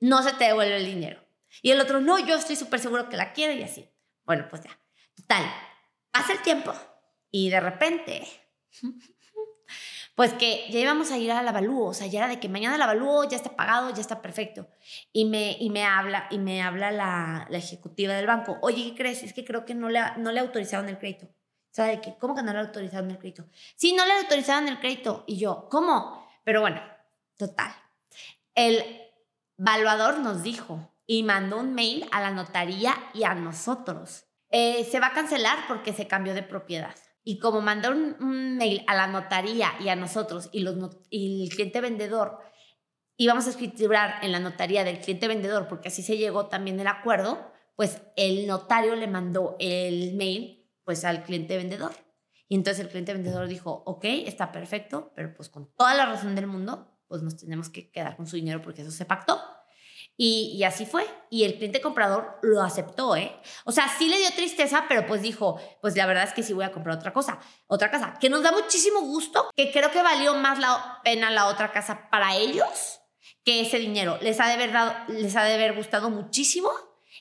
no 0.00 0.24
se 0.24 0.32
te 0.32 0.46
devuelve 0.46 0.78
el 0.78 0.86
dinero. 0.86 1.24
Y 1.62 1.70
el 1.70 1.80
otro, 1.80 2.00
no, 2.00 2.18
yo 2.18 2.34
estoy 2.34 2.56
súper 2.56 2.80
seguro 2.80 3.08
que 3.08 3.16
la 3.16 3.32
quiero 3.32 3.52
y 3.52 3.62
así. 3.62 3.88
Bueno, 4.24 4.48
pues 4.50 4.64
ya. 4.64 4.76
Total, 5.14 5.44
pasa 6.10 6.32
el 6.32 6.42
tiempo 6.42 6.74
y 7.30 7.50
de 7.50 7.60
repente, 7.60 8.26
pues 10.14 10.32
que 10.34 10.66
ya 10.70 10.80
íbamos 10.80 11.10
a 11.10 11.18
ir 11.18 11.32
a 11.32 11.42
la 11.42 11.50
avalúo, 11.50 11.88
o 11.88 11.94
sea, 11.94 12.06
ya 12.06 12.20
era 12.20 12.28
de 12.28 12.40
que 12.40 12.48
mañana 12.48 12.78
la 12.78 12.84
avalúo, 12.84 13.28
ya 13.28 13.36
está 13.36 13.56
pagado, 13.56 13.94
ya 13.94 14.00
está 14.00 14.20
perfecto. 14.20 14.68
Y 15.12 15.24
me, 15.24 15.56
y 15.58 15.70
me 15.70 15.84
habla, 15.84 16.26
y 16.30 16.38
me 16.38 16.62
habla 16.62 16.90
la, 16.90 17.46
la 17.48 17.58
ejecutiva 17.58 18.14
del 18.14 18.26
banco, 18.26 18.58
oye, 18.62 18.90
¿qué 18.90 18.94
crees? 18.96 19.22
Es 19.22 19.32
que 19.32 19.44
creo 19.44 19.64
que 19.64 19.74
no 19.74 19.88
le, 19.88 20.00
no 20.18 20.32
le 20.32 20.40
autorizaron 20.40 20.88
el 20.88 20.98
crédito. 20.98 21.28
O 21.78 21.82
de 21.82 22.00
que, 22.00 22.16
¿cómo 22.18 22.34
que 22.34 22.42
no 22.42 22.52
le 22.52 22.58
autorizaron 22.58 23.10
el 23.10 23.18
crédito? 23.18 23.46
Sí, 23.76 23.92
no 23.92 24.04
le 24.04 24.12
autorizaron 24.14 24.68
el 24.68 24.80
crédito. 24.80 25.24
Y 25.26 25.38
yo, 25.38 25.68
¿cómo? 25.70 26.28
Pero 26.44 26.60
bueno, 26.60 26.82
total. 27.36 27.72
El 28.54 28.84
valuador 29.56 30.18
nos 30.18 30.42
dijo 30.42 30.92
y 31.06 31.22
mandó 31.22 31.58
un 31.58 31.74
mail 31.74 32.06
a 32.12 32.20
la 32.20 32.30
notaría 32.30 32.94
y 33.14 33.24
a 33.24 33.34
nosotros. 33.34 34.24
Eh, 34.50 34.84
se 34.84 34.98
va 34.98 35.08
a 35.08 35.12
cancelar 35.12 35.58
porque 35.68 35.92
se 35.92 36.08
cambió 36.08 36.34
de 36.34 36.42
propiedad. 36.42 36.94
Y 37.22 37.38
como 37.38 37.60
mandó 37.60 37.90
un, 37.90 38.56
mail 38.56 38.82
a 38.86 38.94
la 38.94 39.06
notaría 39.06 39.72
y 39.80 39.88
a 39.88 39.96
nosotros 39.96 40.48
y, 40.52 40.60
los 40.60 40.76
y 41.10 41.44
el 41.44 41.50
cliente 41.50 41.80
vendedor, 41.80 42.38
íbamos 43.16 43.46
a 43.46 43.50
escriturar 43.50 44.24
en 44.24 44.32
la 44.32 44.40
notaría 44.40 44.84
del 44.84 45.00
cliente 45.00 45.28
vendedor, 45.28 45.68
porque 45.68 45.88
así 45.88 46.02
se 46.02 46.16
llegó 46.16 46.46
también 46.46 46.80
el 46.80 46.86
acuerdo, 46.86 47.52
pues 47.76 48.02
el 48.16 48.46
notario 48.46 48.96
le 48.96 49.06
mandó 49.06 49.56
el 49.58 50.14
mail 50.14 50.70
pues 50.84 51.04
al 51.04 51.22
cliente 51.22 51.56
vendedor. 51.56 51.92
Y 52.48 52.56
entonces 52.56 52.84
el 52.84 52.90
cliente 52.90 53.12
vendedor 53.12 53.46
dijo, 53.46 53.82
ok, 53.86 54.04
está 54.04 54.50
perfecto, 54.50 55.12
pero 55.14 55.32
pues 55.34 55.48
con 55.48 55.72
toda 55.74 55.94
la 55.94 56.06
razón 56.06 56.34
del 56.34 56.46
mundo, 56.46 56.98
pues 57.06 57.22
nos 57.22 57.36
tenemos 57.36 57.68
que 57.68 57.90
quedar 57.90 58.16
con 58.16 58.26
su 58.26 58.36
dinero 58.36 58.60
porque 58.60 58.82
eso 58.82 58.90
se 58.90 59.04
pactó. 59.04 59.38
Y, 60.22 60.62
así 60.64 60.84
fue. 60.84 61.06
Y 61.30 61.44
el 61.44 61.54
cliente 61.54 61.80
comprador 61.80 62.38
lo 62.42 62.60
aceptó, 62.60 63.16
¿eh? 63.16 63.40
O 63.64 63.72
sea, 63.72 63.88
sí 63.88 64.06
le 64.06 64.18
dio 64.18 64.30
tristeza, 64.36 64.84
pero 64.86 65.06
pues 65.06 65.22
dijo, 65.22 65.58
pues 65.80 65.96
la 65.96 66.04
verdad 66.04 66.24
es 66.24 66.34
que 66.34 66.42
sí 66.42 66.52
voy 66.52 66.66
a 66.66 66.72
comprar 66.72 66.98
otra 66.98 67.14
cosa, 67.14 67.40
otra 67.66 67.90
casa, 67.90 68.18
que 68.20 68.28
nos 68.28 68.42
da 68.42 68.52
muchísimo 68.52 69.00
gusto, 69.00 69.48
que 69.56 69.72
creo 69.72 69.90
que 69.90 70.02
valió 70.02 70.34
más 70.34 70.58
la 70.58 71.00
pena 71.02 71.30
la 71.30 71.46
otra 71.46 71.72
casa 71.72 72.10
para 72.10 72.36
ellos 72.36 73.00
que 73.46 73.62
ese 73.62 73.78
dinero. 73.78 74.18
Les 74.20 74.38
ha 74.40 74.48
de 74.48 74.58
verdad, 74.58 75.08
les 75.08 75.34
ha 75.36 75.44
de 75.44 75.54
haber 75.54 75.74
gustado 75.74 76.10
muchísimo 76.10 76.68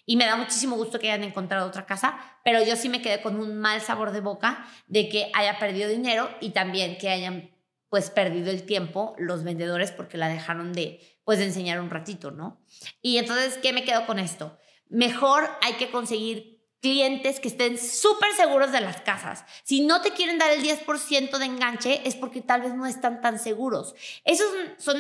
y 0.06 0.18
me 0.18 0.26
da 0.26 0.36
muchísimo 0.36 0.76
gusto 0.76 1.00
que 1.00 1.10
hayan 1.10 1.24
encontrado 1.24 1.70
otra 1.70 1.86
casa, 1.86 2.20
pero 2.44 2.62
yo 2.66 2.76
sí 2.76 2.90
me 2.90 3.02
quedé 3.02 3.22
con 3.22 3.40
un 3.40 3.58
mal 3.58 3.80
sabor 3.80 4.12
de 4.12 4.20
boca 4.20 4.68
de 4.88 5.08
que 5.08 5.32
haya 5.34 5.58
perdido 5.58 5.88
dinero 5.88 6.30
y 6.42 6.50
también 6.50 6.98
que 6.98 7.08
hayan 7.08 7.50
pues 7.90 8.10
perdido 8.10 8.52
el 8.52 8.64
tiempo 8.64 9.16
los 9.18 9.44
vendedores 9.44 9.92
porque 9.92 10.18
la 10.18 10.30
dejaron 10.30 10.74
de 10.74 11.02
pues 11.24 11.40
de 11.40 11.46
enseñar 11.46 11.80
un 11.80 11.92
ratito, 11.92 12.32
¿no? 12.32 12.60
Y 13.04 13.18
entonces, 13.18 13.60
¿qué 13.62 13.72
me 13.72 13.84
quedo 13.84 14.08
con 14.08 14.18
esto? 14.18 14.58
Mejor 14.88 15.48
hay 15.62 15.74
que 15.74 15.92
conseguir 15.92 16.60
clientes 16.82 17.40
que 17.40 17.50
estén 17.50 17.78
súper 17.78 18.32
seguros 18.34 18.72
de 18.72 18.82
las 18.82 19.02
casas. 19.02 19.44
Si 19.64 19.82
no 19.82 20.02
te 20.02 20.12
quieren 20.12 20.38
dar 20.38 20.52
el 20.52 20.64
10% 20.64 21.38
de 21.38 21.46
enganche 21.46 22.02
es 22.06 22.16
porque 22.16 22.42
tal 22.42 22.62
vez 22.62 22.74
no 22.74 22.86
están 22.86 23.22
tan 23.22 23.38
seguros. 23.38 23.94
Esos 24.24 24.48
son 24.78 24.98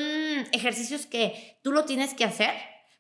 ejercicios 0.51 1.05
que 1.05 1.59
tú 1.63 1.71
lo 1.71 1.85
tienes 1.85 2.13
que 2.13 2.25
hacer 2.25 2.53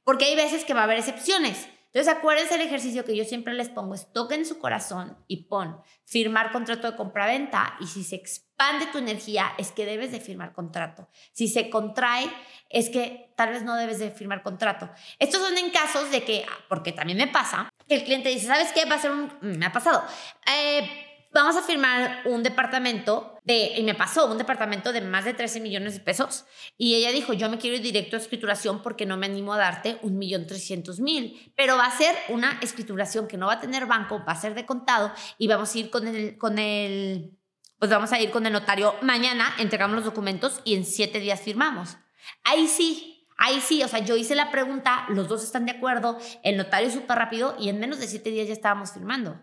porque 0.03 0.25
hay 0.25 0.35
veces 0.35 0.65
que 0.65 0.73
va 0.73 0.81
a 0.81 0.85
haber 0.85 0.97
excepciones. 0.97 1.67
Entonces, 1.91 2.13
acuérdense 2.13 2.55
el 2.55 2.61
ejercicio 2.61 3.03
que 3.03 3.15
yo 3.15 3.25
siempre 3.25 3.53
les 3.53 3.69
pongo, 3.69 3.95
es 3.95 4.11
toquen 4.13 4.45
su 4.45 4.59
corazón 4.59 5.17
y 5.27 5.47
pon 5.47 5.81
firmar 6.05 6.51
contrato 6.51 6.91
de 6.91 6.95
compraventa 6.97 7.77
y 7.79 7.87
si 7.87 8.03
se 8.03 8.15
expande 8.15 8.85
tu 8.87 8.99
energía 8.99 9.53
es 9.57 9.71
que 9.71 9.85
debes 9.85 10.11
de 10.11 10.19
firmar 10.19 10.53
contrato. 10.53 11.09
Si 11.33 11.47
se 11.47 11.69
contrae 11.69 12.29
es 12.69 12.89
que 12.89 13.33
tal 13.35 13.49
vez 13.49 13.63
no 13.63 13.75
debes 13.75 13.97
de 13.97 14.11
firmar 14.11 14.43
contrato. 14.43 14.89
Estos 15.17 15.41
son 15.41 15.57
en 15.57 15.71
casos 15.71 16.11
de 16.11 16.23
que, 16.23 16.45
porque 16.67 16.91
también 16.91 17.17
me 17.17 17.27
pasa, 17.27 17.69
que 17.87 17.95
el 17.95 18.03
cliente 18.03 18.29
dice, 18.29 18.45
¿sabes 18.45 18.71
qué? 18.71 18.85
Va 18.85 18.95
a 18.95 18.99
ser 18.99 19.11
un... 19.11 19.31
Me 19.41 19.65
ha 19.65 19.71
pasado. 19.71 20.03
Eh, 20.45 21.08
vamos 21.31 21.55
a 21.55 21.61
firmar 21.61 22.21
un 22.25 22.43
departamento 22.43 23.39
de, 23.43 23.73
y 23.77 23.83
me 23.83 23.95
pasó, 23.95 24.31
un 24.31 24.37
departamento 24.37 24.91
de 24.91 25.01
más 25.01 25.25
de 25.25 25.33
13 25.33 25.59
millones 25.59 25.93
de 25.93 25.99
pesos. 25.99 26.45
Y 26.77 26.95
ella 26.95 27.11
dijo, 27.11 27.33
yo 27.33 27.49
me 27.49 27.57
quiero 27.57 27.77
ir 27.77 27.81
directo 27.81 28.15
a 28.15 28.19
escrituración 28.19 28.81
porque 28.81 29.05
no 29.05 29.17
me 29.17 29.27
animo 29.27 29.53
a 29.53 29.57
darte 29.57 29.99
un 30.01 30.17
millón 30.17 30.47
trescientos 30.47 30.99
mil. 30.99 31.53
Pero 31.55 31.77
va 31.77 31.85
a 31.85 31.97
ser 31.97 32.15
una 32.29 32.59
escrituración 32.61 33.27
que 33.27 33.37
no 33.37 33.47
va 33.47 33.53
a 33.53 33.59
tener 33.59 33.85
banco, 33.85 34.23
va 34.27 34.33
a 34.33 34.41
ser 34.41 34.55
de 34.55 34.65
contado 34.65 35.11
y 35.37 35.47
vamos 35.47 35.73
a 35.73 35.77
ir 35.77 35.89
con 35.89 36.07
el, 36.07 36.37
con 36.37 36.59
el, 36.59 37.37
pues 37.77 37.91
vamos 37.91 38.11
a 38.11 38.19
ir 38.19 38.31
con 38.31 38.45
el 38.45 38.53
notario 38.53 38.95
mañana, 39.01 39.53
entregamos 39.59 39.95
los 39.95 40.05
documentos 40.05 40.61
y 40.63 40.75
en 40.75 40.85
siete 40.85 41.19
días 41.19 41.41
firmamos. 41.41 41.97
Ahí 42.43 42.67
sí, 42.67 43.15
Ahí 43.41 43.61
sí, 43.61 43.81
o 43.83 43.87
sea, 43.87 43.99
yo 43.99 44.17
hice 44.17 44.35
la 44.35 44.51
pregunta, 44.51 45.05
los 45.07 45.29
dos 45.29 45.45
están 45.45 45.65
de 45.65 45.71
acuerdo, 45.71 46.17
el 46.43 46.57
notario 46.57 46.91
súper 46.91 47.17
rápido 47.17 47.55
y 47.57 47.69
en 47.69 47.79
menos 47.79 48.01
de 48.01 48.07
siete 48.07 48.31
días 48.31 48.49
ya 48.49 48.53
estábamos 48.53 48.91
firmando. 48.91 49.39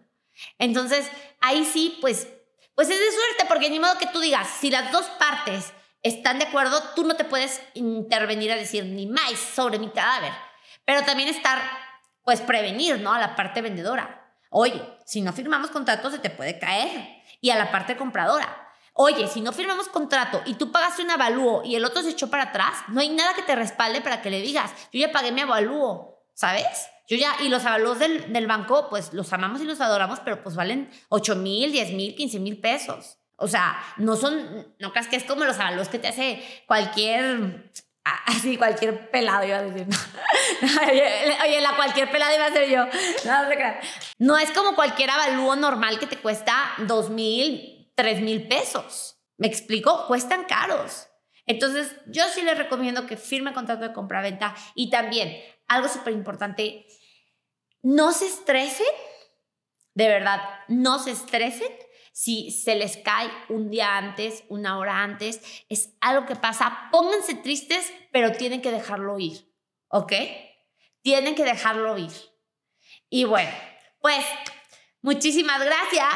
Entonces, 0.58 1.10
ahí 1.40 1.64
sí, 1.64 1.98
pues, 2.00 2.28
pues 2.74 2.88
es 2.88 2.98
de 2.98 3.12
suerte, 3.12 3.46
porque 3.48 3.70
ni 3.70 3.80
modo 3.80 3.98
que 3.98 4.06
tú 4.06 4.20
digas, 4.20 4.48
si 4.60 4.70
las 4.70 4.92
dos 4.92 5.06
partes 5.18 5.72
están 6.02 6.38
de 6.38 6.46
acuerdo, 6.46 6.82
tú 6.94 7.04
no 7.04 7.16
te 7.16 7.24
puedes 7.24 7.60
intervenir 7.74 8.52
a 8.52 8.56
decir 8.56 8.84
ni 8.84 9.06
más 9.06 9.32
sobre 9.32 9.78
mi 9.78 9.90
cadáver. 9.90 10.32
Pero 10.84 11.02
también 11.02 11.28
estar, 11.28 11.60
pues, 12.22 12.40
prevenir, 12.40 13.00
¿no? 13.00 13.12
A 13.12 13.18
la 13.18 13.34
parte 13.34 13.62
vendedora. 13.62 14.22
Oye, 14.50 14.82
si 15.04 15.20
no 15.20 15.32
firmamos 15.32 15.70
contrato, 15.70 16.10
se 16.10 16.18
te 16.18 16.30
puede 16.30 16.58
caer. 16.58 17.22
Y 17.40 17.50
a 17.50 17.56
la 17.56 17.70
parte 17.70 17.96
compradora. 17.96 18.66
Oye, 18.98 19.28
si 19.28 19.42
no 19.42 19.52
firmamos 19.52 19.88
contrato 19.88 20.40
y 20.46 20.54
tú 20.54 20.72
pagaste 20.72 21.02
un 21.02 21.10
avalúo 21.10 21.62
y 21.62 21.76
el 21.76 21.84
otro 21.84 22.02
se 22.02 22.10
echó 22.10 22.30
para 22.30 22.44
atrás, 22.44 22.72
no 22.88 23.00
hay 23.00 23.10
nada 23.10 23.34
que 23.34 23.42
te 23.42 23.54
respalde 23.54 24.00
para 24.00 24.22
que 24.22 24.30
le 24.30 24.40
digas, 24.40 24.72
yo 24.90 25.00
ya 25.00 25.12
pagué 25.12 25.32
mi 25.32 25.42
avalúo, 25.42 26.24
¿sabes? 26.32 26.88
Yo 27.08 27.16
ya, 27.16 27.36
y 27.40 27.48
los 27.48 27.64
avalos 27.64 27.98
del, 27.98 28.32
del, 28.32 28.46
banco, 28.46 28.88
pues 28.90 29.12
los 29.12 29.32
amamos 29.32 29.60
y 29.60 29.64
los 29.64 29.80
adoramos, 29.80 30.20
pero 30.20 30.42
pues 30.42 30.56
valen 30.56 30.90
8 31.08 31.36
mil, 31.36 31.70
10 31.70 31.92
mil, 31.92 32.14
15 32.14 32.40
mil 32.40 32.60
pesos. 32.60 33.18
O 33.36 33.46
sea, 33.48 33.78
no 33.98 34.16
son, 34.16 34.74
no 34.78 34.92
creas 34.92 35.08
que 35.08 35.16
es 35.16 35.24
como 35.24 35.44
los 35.44 35.58
avalos 35.58 35.88
que 35.88 35.98
te 35.98 36.08
hace 36.08 36.42
cualquier, 36.66 37.70
así, 38.24 38.56
cualquier 38.56 39.10
pelado, 39.10 39.46
iba 39.46 39.58
a 39.58 39.62
decir. 39.62 39.86
Oye, 41.44 41.60
la 41.60 41.76
cualquier 41.76 42.10
pelado 42.10 42.34
iba 42.34 42.46
a 42.46 42.52
ser 42.52 42.68
yo. 42.68 42.86
No, 43.24 43.44
no, 43.44 43.50
no 44.18 44.38
es 44.38 44.50
como 44.50 44.74
cualquier 44.74 45.10
avalúo 45.10 45.54
normal 45.54 45.98
que 45.98 46.06
te 46.06 46.16
cuesta 46.16 46.72
2 46.78 47.10
mil, 47.10 47.92
3 47.94 48.20
mil 48.22 48.48
pesos. 48.48 49.18
¿Me 49.36 49.46
explico? 49.46 50.06
Cuestan 50.06 50.44
caros. 50.44 51.08
Entonces, 51.46 51.94
yo 52.06 52.24
sí 52.34 52.42
les 52.42 52.58
recomiendo 52.58 53.06
que 53.06 53.16
firme 53.16 53.52
contrato 53.52 53.86
de 53.86 53.92
compra-venta 53.92 54.54
y 54.74 54.90
también 54.90 55.36
algo 55.68 55.88
súper 55.88 56.12
importante, 56.12 56.86
no 57.82 58.12
se 58.12 58.26
estresen, 58.26 58.86
de 59.94 60.08
verdad, 60.08 60.40
no 60.68 60.98
se 60.98 61.12
estresen 61.12 61.68
si 62.16 62.50
se 62.50 62.74
les 62.76 62.96
cae 62.96 63.30
un 63.50 63.68
día 63.68 63.98
antes, 63.98 64.44
una 64.48 64.78
hora 64.78 65.02
antes, 65.02 65.40
es 65.68 65.90
algo 66.00 66.24
que 66.24 66.34
pasa, 66.34 66.88
pónganse 66.90 67.34
tristes, 67.34 67.92
pero 68.10 68.32
tienen 68.32 68.62
que 68.62 68.70
dejarlo 68.70 69.18
ir, 69.18 69.54
¿ok? 69.88 70.12
Tienen 71.02 71.34
que 71.34 71.44
dejarlo 71.44 71.98
ir. 71.98 72.12
Y 73.10 73.24
bueno, 73.24 73.50
pues 74.00 74.24
muchísimas 75.02 75.62
gracias. 75.62 76.08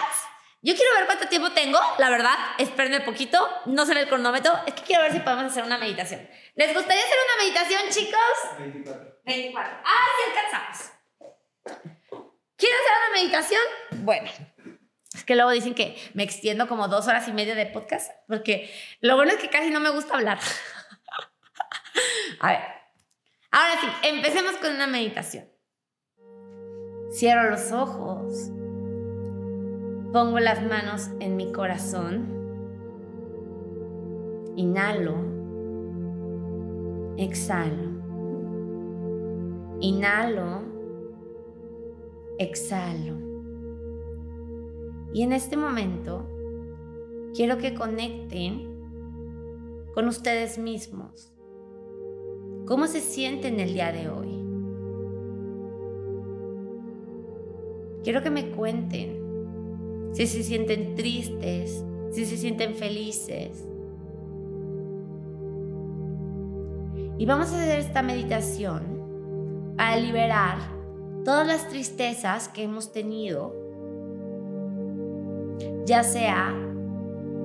Yo 0.62 0.74
quiero 0.74 0.94
ver 0.94 1.04
cuánto 1.04 1.28
tiempo 1.28 1.50
tengo, 1.52 1.78
la 1.98 2.08
verdad, 2.08 2.36
espérenme 2.56 3.02
poquito, 3.02 3.38
no 3.66 3.84
se 3.84 3.92
ve 3.92 4.00
el 4.00 4.08
cronómetro, 4.08 4.52
es 4.66 4.72
que 4.72 4.82
quiero 4.82 5.02
ver 5.02 5.12
si 5.12 5.20
podemos 5.20 5.44
hacer 5.44 5.64
una 5.64 5.76
meditación. 5.76 6.26
¿Les 6.54 6.74
gustaría 6.74 7.02
hacer 7.02 7.18
una 7.26 7.44
meditación, 7.44 7.82
chicos? 7.90 8.58
24. 8.58 9.09
24. 9.24 9.72
Ah, 9.84 10.06
sí 10.16 10.22
alcanzamos. 10.30 10.92
¿Quieren 12.56 12.78
hacer 12.78 12.92
una 12.98 13.12
meditación? 13.14 13.62
Bueno, 14.04 14.30
es 15.14 15.24
que 15.24 15.34
luego 15.34 15.50
dicen 15.50 15.74
que 15.74 15.96
me 16.14 16.22
extiendo 16.22 16.68
como 16.68 16.88
dos 16.88 17.08
horas 17.08 17.26
y 17.28 17.32
media 17.32 17.54
de 17.54 17.66
podcast, 17.66 18.12
porque 18.28 18.70
lo 19.00 19.16
bueno 19.16 19.32
es 19.32 19.38
que 19.38 19.48
casi 19.48 19.70
no 19.70 19.80
me 19.80 19.90
gusta 19.90 20.14
hablar. 20.14 20.38
A 22.40 22.48
ver, 22.48 22.60
ahora 23.50 23.80
sí, 23.80 23.86
empecemos 24.08 24.56
con 24.56 24.74
una 24.74 24.86
meditación. 24.86 25.50
Cierro 27.12 27.50
los 27.50 27.72
ojos. 27.72 28.50
Pongo 30.12 30.38
las 30.38 30.62
manos 30.62 31.08
en 31.20 31.36
mi 31.36 31.52
corazón. 31.52 32.38
Inhalo. 34.56 35.16
Exhalo. 37.18 37.89
Inhalo. 39.80 40.60
Exhalo. 42.38 43.16
Y 45.12 45.22
en 45.22 45.32
este 45.32 45.56
momento 45.56 46.26
quiero 47.34 47.56
que 47.58 47.74
conecten 47.74 48.68
con 49.94 50.06
ustedes 50.06 50.58
mismos. 50.58 51.32
¿Cómo 52.66 52.86
se 52.86 53.00
sienten 53.00 53.58
el 53.58 53.72
día 53.72 53.90
de 53.90 54.08
hoy? 54.08 54.28
Quiero 58.04 58.22
que 58.22 58.30
me 58.30 58.50
cuenten 58.52 60.10
si 60.12 60.26
se 60.26 60.42
sienten 60.42 60.94
tristes, 60.94 61.84
si 62.10 62.26
se 62.26 62.36
sienten 62.36 62.74
felices. 62.74 63.66
Y 67.18 67.26
vamos 67.26 67.50
a 67.52 67.60
hacer 67.60 67.80
esta 67.80 68.02
meditación 68.02 68.99
para 69.80 69.96
liberar 69.96 70.58
todas 71.24 71.46
las 71.46 71.66
tristezas 71.70 72.48
que 72.50 72.64
hemos 72.64 72.92
tenido, 72.92 73.54
ya 75.86 76.02
sea 76.02 76.54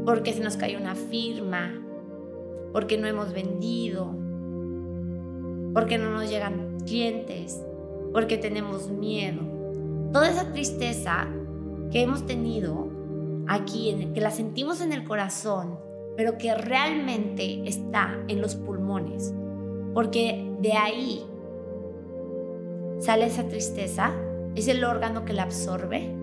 porque 0.04 0.34
se 0.34 0.43
nos 0.43 0.58
cayó 0.58 0.78
una 0.78 0.95
firma, 0.95 1.82
porque 2.74 2.98
no 2.98 3.08
hemos 3.08 3.32
vendido, 3.32 4.13
porque 5.74 5.98
no 5.98 6.12
nos 6.12 6.30
llegan 6.30 6.78
clientes, 6.86 7.63
porque 8.12 8.38
tenemos 8.38 8.89
miedo. 8.89 9.39
Toda 10.12 10.30
esa 10.30 10.52
tristeza 10.52 11.30
que 11.89 12.02
hemos 12.02 12.26
tenido 12.26 12.89
aquí, 13.48 14.12
que 14.13 14.19
la 14.19 14.32
sentimos 14.32 14.82
en 14.82 14.91
el 14.91 15.06
corazón, 15.06 15.80
pero 16.17 16.38
que 16.38 16.54
realmente 16.54 17.65
está 17.65 18.21
en 18.28 18.41
los 18.41 18.58
pulmones, 18.58 19.34
porque 19.93 20.54
de 20.60 20.74
ahí 20.74 21.26
sale 22.99 23.25
esa 23.25 23.43
tristeza, 23.47 24.12
es 24.55 24.67
el 24.67 24.84
órgano 24.84 25.25
que 25.25 25.34
la 25.34 25.43
absorbe, 25.43 26.13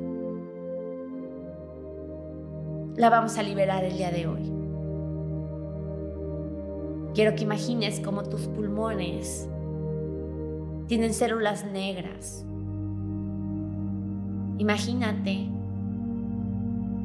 la 2.96 3.10
vamos 3.10 3.38
a 3.38 3.42
liberar 3.42 3.84
el 3.84 3.96
día 3.96 4.10
de 4.10 4.26
hoy. 4.26 4.52
Quiero 7.14 7.34
que 7.34 7.44
imagines 7.44 8.00
como 8.00 8.22
tus 8.22 8.42
pulmones 8.48 9.48
tienen 10.86 11.14
células 11.14 11.64
negras. 11.64 12.44
Imagínate 14.58 15.48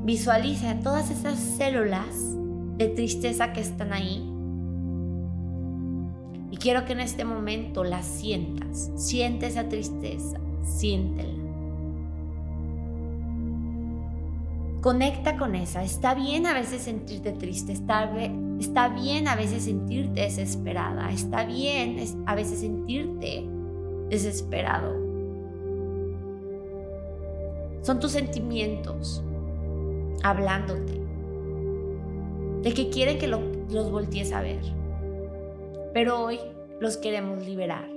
Visualiza 0.07 0.79
todas 0.79 1.11
esas 1.11 1.37
células 1.37 2.15
de 2.77 2.87
tristeza 2.87 3.51
que 3.51 3.59
están 3.59 3.91
ahí 3.91 4.26
Y 6.49 6.57
quiero 6.57 6.85
que 6.85 6.93
en 6.93 7.01
este 7.01 7.25
momento 7.25 7.83
la 7.83 8.03
sientas. 8.03 8.91
Siente 8.95 9.47
esa 9.47 9.67
tristeza, 9.67 10.39
siéntela. 10.63 11.47
Conecta 14.81 15.37
con 15.37 15.55
esa. 15.55 15.83
Está 15.83 16.13
bien 16.13 16.45
a 16.45 16.53
veces 16.53 16.83
sentirte 16.83 17.33
triste, 17.33 17.73
está, 17.73 18.07
bien 18.89 19.27
a 19.27 19.35
veces 19.35 19.63
sentirte 19.63 20.21
desesperada, 20.21 21.11
está 21.11 21.45
bien 21.45 21.97
a 22.25 22.35
veces 22.35 22.59
sentirte 22.59 23.45
desesperado. 24.09 24.95
Son 27.81 27.99
tus 27.99 28.11
sentimientos 28.11 29.23
hablándote 30.23 31.01
de 32.61 32.73
que 32.73 32.89
quieren 32.89 33.17
que 33.17 33.27
los 33.27 33.91
voltees 33.91 34.31
a 34.31 34.41
ver. 34.41 34.76
Pero 35.97 36.23
hoy 36.23 36.39
los 36.79 36.95
queremos 36.95 37.43
liberar. 37.43 37.89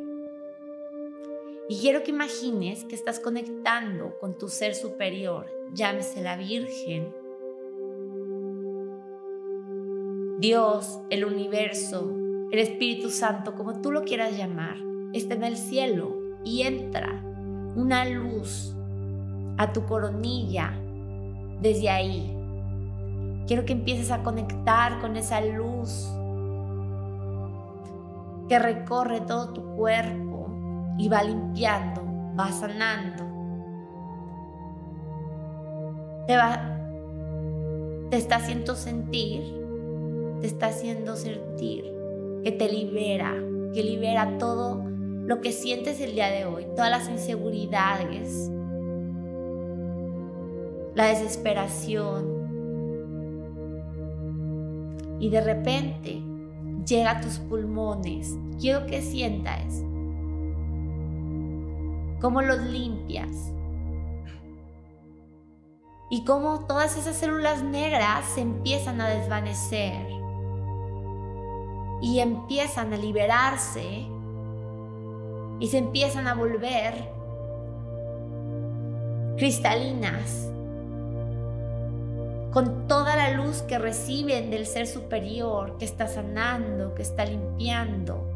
Y 1.69 1.81
quiero 1.83 2.03
que 2.03 2.13
imagines 2.13 2.85
que 2.85 2.95
estás 2.95 3.21
conectando 3.21 4.19
con 4.19 4.39
tu 4.39 4.49
ser 4.49 4.75
superior, 4.75 5.51
llámese 5.75 6.23
la 6.23 6.39
Virgen, 6.39 7.15
Dios, 10.39 10.99
el 11.11 11.27
universo, 11.27 12.11
el 12.51 12.61
Espíritu 12.61 13.11
Santo, 13.11 13.55
como 13.55 13.83
tú 13.83 13.93
lo 13.93 14.05
quieras 14.05 14.35
llamar, 14.35 14.79
está 15.13 15.35
en 15.35 15.45
el 15.45 15.59
cielo 15.59 16.17
y 16.43 16.63
entra 16.63 17.23
una 17.77 18.07
luz 18.07 18.75
a 19.59 19.75
tu 19.75 19.85
coronilla 19.85 20.73
desde 21.61 21.91
ahí. 21.91 22.35
Quiero 23.47 23.67
que 23.67 23.75
empieces 23.75 24.11
a 24.11 24.23
conectar 24.23 25.03
con 25.03 25.19
esa 25.19 25.43
luz 25.43 26.09
que 28.51 28.59
recorre 28.59 29.21
todo 29.21 29.53
tu 29.53 29.77
cuerpo 29.77 30.49
y 30.99 31.09
va 31.09 31.23
limpiando, 31.23 32.03
va 32.37 32.51
sanando. 32.51 33.23
Te 36.27 36.37
va 36.37 36.67
te 38.11 38.17
está 38.17 38.37
haciendo 38.37 38.75
sentir, 38.75 39.45
te 40.41 40.49
está 40.49 40.67
haciendo 40.67 41.15
sentir 41.15 41.85
que 42.43 42.51
te 42.51 42.69
libera, 42.69 43.37
que 43.73 43.85
libera 43.85 44.37
todo 44.39 44.83
lo 44.85 45.41
que 45.41 45.53
sientes 45.53 46.01
el 46.01 46.15
día 46.15 46.29
de 46.29 46.45
hoy, 46.45 46.67
todas 46.75 46.91
las 46.91 47.09
inseguridades, 47.09 48.51
la 50.97 51.07
desesperación. 51.07 52.41
Y 55.21 55.31
de 55.31 55.41
repente 55.41 56.30
llega 56.87 57.12
a 57.12 57.21
tus 57.21 57.38
pulmones. 57.38 58.37
Quiero 58.59 58.87
que 58.87 59.03
sientas 59.03 59.83
cómo 62.21 62.43
los 62.43 62.61
limpias 62.61 63.53
y 66.11 66.25
cómo 66.25 66.66
todas 66.66 66.99
esas 66.99 67.16
células 67.16 67.62
negras 67.62 68.25
se 68.35 68.43
empiezan 68.43 69.01
a 69.01 69.09
desvanecer 69.09 70.07
y 72.03 72.19
empiezan 72.21 72.93
a 72.93 72.97
liberarse 72.97 74.07
y 75.61 75.69
se 75.69 75.79
empiezan 75.79 76.27
a 76.27 76.35
volver 76.35 76.95
cristalinas 79.37 80.51
con 82.53 82.89
toda 82.89 83.17
la 83.17 83.31
luz 83.31 83.63
que 83.63 83.79
reciben 83.79 84.51
del 84.51 84.67
ser 84.67 84.87
superior, 84.87 85.79
que 85.79 85.85
está 85.85 86.09
sanando, 86.09 86.95
que 86.95 87.03
está 87.03 87.25
limpiando, 87.25 88.27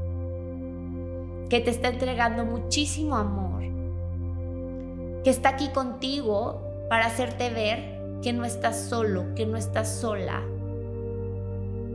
que 1.48 1.61
te 1.61 1.70
está 1.70 1.88
entregando 1.88 2.44
muchísimo 2.44 3.16
amor, 3.16 3.62
que 5.24 5.31
está 5.31 5.50
aquí 5.50 5.68
contigo 5.68 6.61
para 6.88 7.07
hacerte 7.07 7.50
ver 7.50 7.94
que 8.22 8.33
no 8.33 8.44
estás 8.44 8.81
solo, 8.88 9.35
que 9.35 9.46
no 9.46 9.57
estás 9.57 9.88
sola 9.88 10.42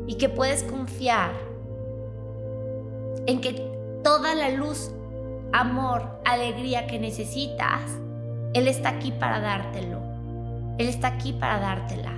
y 0.07 0.15
que 0.15 0.27
puedes 0.27 0.63
confiar 0.63 1.31
en 3.27 3.41
que 3.41 3.53
toda 4.03 4.35
la 4.35 4.49
luz, 4.49 4.91
amor, 5.53 6.19
alegría 6.25 6.87
que 6.87 6.99
necesitas, 6.99 7.81
Él 8.53 8.67
está 8.67 8.89
aquí 8.89 9.11
para 9.11 9.39
dártelo. 9.39 10.08
Él 10.79 10.87
está 10.87 11.09
aquí 11.09 11.33
para 11.33 11.59
dártela. 11.59 12.13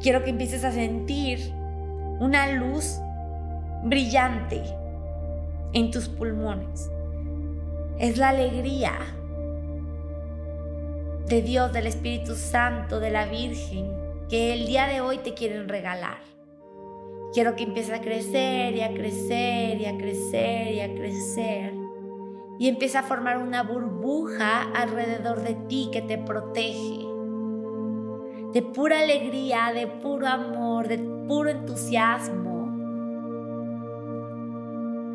quiero 0.00 0.24
que 0.24 0.30
empieces 0.30 0.64
a 0.64 0.72
sentir 0.72 1.52
una 2.18 2.52
luz 2.52 2.98
brillante 3.84 4.62
en 5.72 5.90
tus 5.90 6.08
pulmones. 6.08 6.90
Es 7.98 8.18
la 8.18 8.30
alegría 8.30 8.92
de 11.28 11.42
Dios, 11.42 11.72
del 11.72 11.86
Espíritu 11.86 12.34
Santo, 12.34 12.98
de 12.98 13.10
la 13.10 13.26
Virgen, 13.26 13.92
que 14.28 14.52
el 14.52 14.66
día 14.66 14.86
de 14.86 15.00
hoy 15.00 15.18
te 15.18 15.34
quieren 15.34 15.68
regalar. 15.68 16.18
Quiero 17.32 17.54
que 17.54 17.62
empieces 17.64 17.94
a 17.94 18.00
crecer 18.00 18.74
y 18.74 18.82
a 18.82 18.92
crecer 18.92 19.80
y 19.80 19.86
a 19.86 19.96
crecer 19.96 20.72
y 20.74 20.80
a 20.80 20.94
crecer 20.94 21.81
y 22.62 22.68
empieza 22.68 23.00
a 23.00 23.02
formar 23.02 23.38
una 23.38 23.64
burbuja 23.64 24.62
alrededor 24.76 25.42
de 25.42 25.56
ti 25.68 25.88
que 25.92 26.00
te 26.00 26.16
protege. 26.16 27.04
De 28.52 28.62
pura 28.62 29.00
alegría, 29.00 29.72
de 29.74 29.88
puro 29.88 30.28
amor, 30.28 30.86
de 30.86 30.98
puro 31.26 31.50
entusiasmo. 31.50 32.70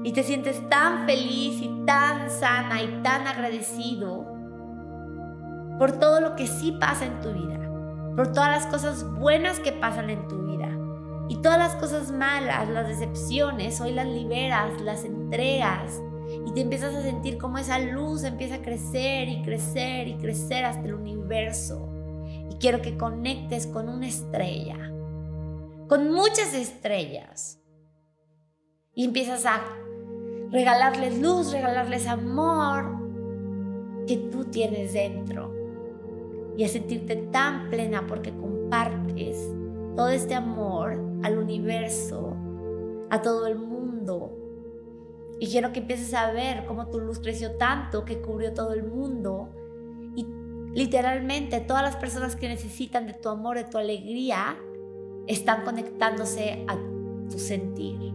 Y 0.03 0.12
te 0.12 0.23
sientes 0.23 0.67
tan 0.67 1.05
feliz 1.05 1.62
y 1.62 1.86
tan 1.86 2.29
sana 2.29 2.83
y 2.83 3.01
tan 3.01 3.25
agradecido 3.25 4.25
por 5.79 5.93
todo 5.93 6.19
lo 6.19 6.36
que 6.36 6.47
sí 6.47 6.73
pasa 6.81 7.05
en 7.05 7.21
tu 7.21 7.31
vida, 7.31 7.62
por 8.17 8.33
todas 8.33 8.49
las 8.49 8.65
cosas 8.65 9.10
buenas 9.19 9.62
que 9.62 9.71
pasan 9.71 10.10
en 10.10 10.27
tu 10.27 10.47
vida. 10.47 10.67
Y 11.29 11.38
todas 11.41 11.60
las 11.60 11.77
cosas 11.77 12.12
malas, 12.12 12.67
las 12.67 12.89
decepciones, 12.89 13.79
hoy 13.79 13.93
las 13.93 14.07
liberas, 14.07 14.81
las 14.81 15.05
entregas 15.05 16.01
y 16.47 16.51
te 16.51 16.62
empiezas 16.62 16.95
a 16.95 17.01
sentir 17.01 17.38
como 17.38 17.57
esa 17.57 17.77
luz 17.77 18.23
empieza 18.23 18.55
a 18.55 18.62
crecer 18.62 19.27
y 19.27 19.41
crecer 19.41 20.07
y 20.07 20.15
crecer 20.15 20.63
hasta 20.63 20.88
el 20.88 20.93
universo. 20.93 21.89
Y 22.49 22.55
quiero 22.55 22.81
que 22.81 22.95
conectes 22.95 23.67
con 23.67 23.89
una 23.89 24.07
estrella, 24.07 24.77
con 25.89 26.10
muchas 26.10 26.53
estrellas. 26.53 27.60
Y 28.93 29.03
empiezas 29.03 29.45
a 29.45 29.62
regalarles 30.49 31.19
luz, 31.19 31.51
regalarles 31.51 32.07
amor 32.07 32.95
que 34.07 34.15
tú 34.15 34.45
tienes 34.45 34.93
dentro. 34.93 35.53
Y 36.55 36.63
a 36.63 36.69
sentirte 36.69 37.17
tan 37.17 37.69
plena 37.69 38.07
porque 38.07 38.31
compartes 38.31 39.38
todo 39.97 40.07
este 40.07 40.33
amor 40.33 40.93
al 41.23 41.39
universo, 41.39 42.38
a 43.10 43.21
todo 43.21 43.47
el 43.47 43.60
mundo 43.60 44.37
y 45.39 45.47
quiero 45.47 45.71
que 45.71 45.80
empieces 45.80 46.13
a 46.13 46.32
ver 46.32 46.65
cómo 46.65 46.89
tu 46.89 47.00
luz 47.00 47.19
creció 47.19 47.58
tanto 47.58 48.06
que 48.06 48.21
cubrió 48.21 48.54
todo 48.54 48.73
el 48.73 48.84
mundo. 48.84 49.50
Y 50.15 50.26
literalmente 50.73 51.60
todas 51.60 51.84
las 51.84 51.95
personas 51.95 52.36
que 52.36 52.47
necesitan 52.47 53.06
de 53.06 53.13
tu 53.13 53.30
amor, 53.30 53.58
de 53.58 53.65
tu 53.65 53.78
alegría, 53.78 54.58
están 55.28 55.63
conectándose 55.63 56.65
a 56.67 56.76
tu 57.30 57.38
sentir. 57.38 58.13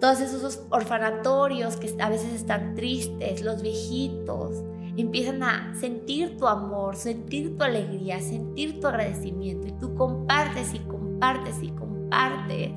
Todos 0.00 0.20
esos 0.20 0.62
orfanatorios 0.70 1.76
que 1.76 1.94
a 2.00 2.08
veces 2.08 2.32
están 2.32 2.74
tristes, 2.74 3.42
los 3.42 3.62
viejitos, 3.62 4.64
empiezan 4.96 5.42
a 5.42 5.74
sentir 5.78 6.36
tu 6.38 6.46
amor, 6.46 6.96
sentir 6.96 7.56
tu 7.56 7.64
alegría, 7.64 8.20
sentir 8.20 8.80
tu 8.80 8.88
agradecimiento. 8.88 9.68
Y 9.68 9.72
tú 9.72 9.94
compartes 9.94 10.74
y 10.74 10.80
compartes 10.80 11.62
y 11.62 11.68
compartes 11.70 12.72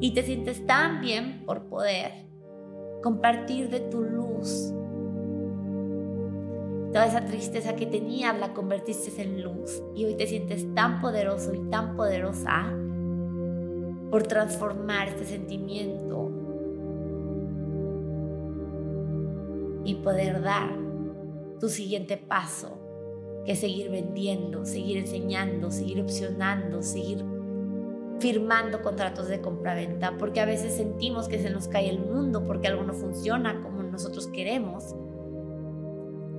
y 0.00 0.14
te 0.14 0.22
sientes 0.22 0.64
tan 0.66 1.00
bien 1.00 1.44
por 1.44 1.64
poder 1.64 2.26
compartir 3.02 3.68
de 3.70 3.80
tu 3.80 4.02
luz. 4.02 4.72
Toda 6.92 7.06
esa 7.06 7.24
tristeza 7.24 7.76
que 7.76 7.86
tenías 7.86 8.38
la 8.38 8.54
convertiste 8.54 9.20
en 9.20 9.42
luz 9.42 9.82
y 9.94 10.04
hoy 10.04 10.14
te 10.14 10.26
sientes 10.26 10.72
tan 10.74 11.00
poderoso 11.00 11.52
y 11.54 11.58
tan 11.70 11.96
poderosa 11.96 12.72
por 14.10 14.26
transformar 14.26 15.08
este 15.08 15.24
sentimiento 15.26 16.30
y 19.84 19.96
poder 19.96 20.42
dar 20.42 20.70
tu 21.60 21.68
siguiente 21.68 22.16
paso, 22.16 22.78
que 23.44 23.54
seguir 23.54 23.90
vendiendo, 23.90 24.64
seguir 24.64 24.98
enseñando, 24.98 25.70
seguir 25.70 26.00
opcionando, 26.00 26.82
seguir 26.82 27.24
firmando 28.18 28.82
contratos 28.82 29.28
de 29.28 29.40
compraventa, 29.40 30.16
porque 30.18 30.40
a 30.40 30.46
veces 30.46 30.76
sentimos 30.76 31.28
que 31.28 31.40
se 31.40 31.50
nos 31.50 31.68
cae 31.68 31.88
el 31.88 32.00
mundo 32.00 32.44
porque 32.44 32.68
algo 32.68 32.82
no 32.82 32.94
funciona 32.94 33.60
como 33.60 33.82
nosotros 33.82 34.28
queremos. 34.28 34.94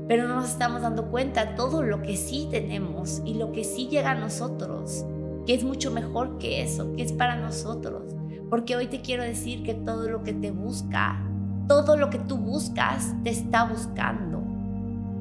Pero 0.08 0.28
no 0.28 0.36
nos 0.36 0.50
estamos 0.50 0.82
dando 0.82 1.10
cuenta 1.12 1.56
todo 1.56 1.84
lo 1.84 2.02
que 2.02 2.18
sí 2.18 2.48
tenemos 2.50 3.22
y 3.26 3.36
lo 3.36 3.52
que 3.52 3.64
sí 3.64 3.88
llega 3.88 4.12
a 4.12 4.16
nosotros, 4.16 5.06
que 5.46 5.54
es 5.54 5.64
mucho 5.64 5.92
mejor 5.92 6.38
que 6.38 6.64
eso, 6.64 6.94
que 6.96 7.04
es 7.04 7.14
para 7.14 7.36
nosotros. 7.36 8.16
Porque 8.50 8.76
hoy 8.76 8.88
te 8.88 9.02
quiero 9.02 9.24
decir 9.24 9.64
que 9.64 9.76
todo 9.76 10.10
lo 10.10 10.24
que 10.24 10.34
te 10.34 10.52
busca, 10.52 11.24
todo 11.68 11.96
lo 11.96 12.10
que 12.10 12.18
tú 12.18 12.38
buscas, 12.38 13.14
te 13.24 13.30
está 13.30 13.66
buscando. 13.66 14.42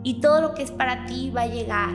Y 0.02 0.20
todo 0.20 0.40
lo 0.40 0.54
que 0.54 0.62
es 0.62 0.70
para 0.70 1.04
ti 1.04 1.30
va 1.30 1.42
a 1.42 1.48
llegar. 1.48 1.94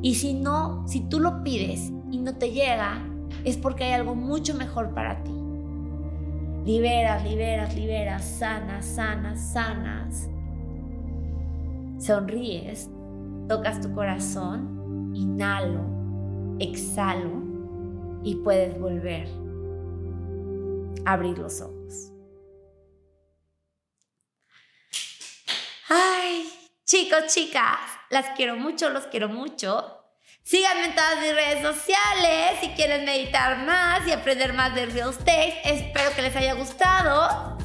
Y 0.00 0.14
si 0.14 0.32
no, 0.32 0.88
si 0.88 1.00
tú 1.00 1.20
lo 1.20 1.42
pides 1.42 1.92
y 2.10 2.18
no 2.18 2.36
te 2.36 2.52
llega, 2.52 3.06
es 3.44 3.56
porque 3.56 3.84
hay 3.84 3.92
algo 3.92 4.14
mucho 4.14 4.54
mejor 4.54 4.94
para 4.94 5.22
ti. 5.22 5.32
Liberas, 6.64 7.24
liberas, 7.24 7.74
liberas, 7.74 8.24
sanas, 8.24 8.86
sanas, 8.86 9.52
sanas. 9.52 10.28
Sonríes, 11.98 12.88
tocas 13.48 13.80
tu 13.80 13.92
corazón, 13.92 15.12
inhalo, 15.14 16.56
exhalo 16.58 17.42
y 18.22 18.36
puedes 18.36 18.78
volver 18.78 19.26
a 21.04 21.12
abrir 21.12 21.38
los 21.38 21.60
ojos. 21.60 22.12
Ay, 25.88 26.48
chicos, 26.84 27.26
chicas, 27.26 27.78
las 28.10 28.30
quiero 28.36 28.56
mucho, 28.56 28.88
los 28.88 29.06
quiero 29.08 29.28
mucho. 29.28 30.01
Síganme 30.44 30.86
en 30.86 30.94
todas 30.94 31.20
mis 31.20 31.34
redes 31.34 31.62
sociales 31.62 32.58
si 32.60 32.68
quieren 32.70 33.04
meditar 33.04 33.58
más 33.58 34.06
y 34.06 34.12
aprender 34.12 34.52
más 34.52 34.74
de 34.74 34.86
real 34.86 35.10
estate. 35.10 35.60
Espero 35.64 36.12
que 36.14 36.22
les 36.22 36.34
haya 36.34 36.54
gustado. 36.54 37.58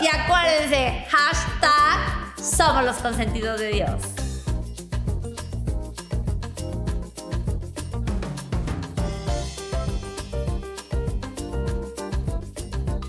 Y 0.00 0.06
acuérdense, 0.08 1.06
hashtag 1.08 2.34
somos 2.38 2.84
los 2.84 2.96
consentidos 2.96 3.58
de 3.58 3.68
Dios. 3.68 4.21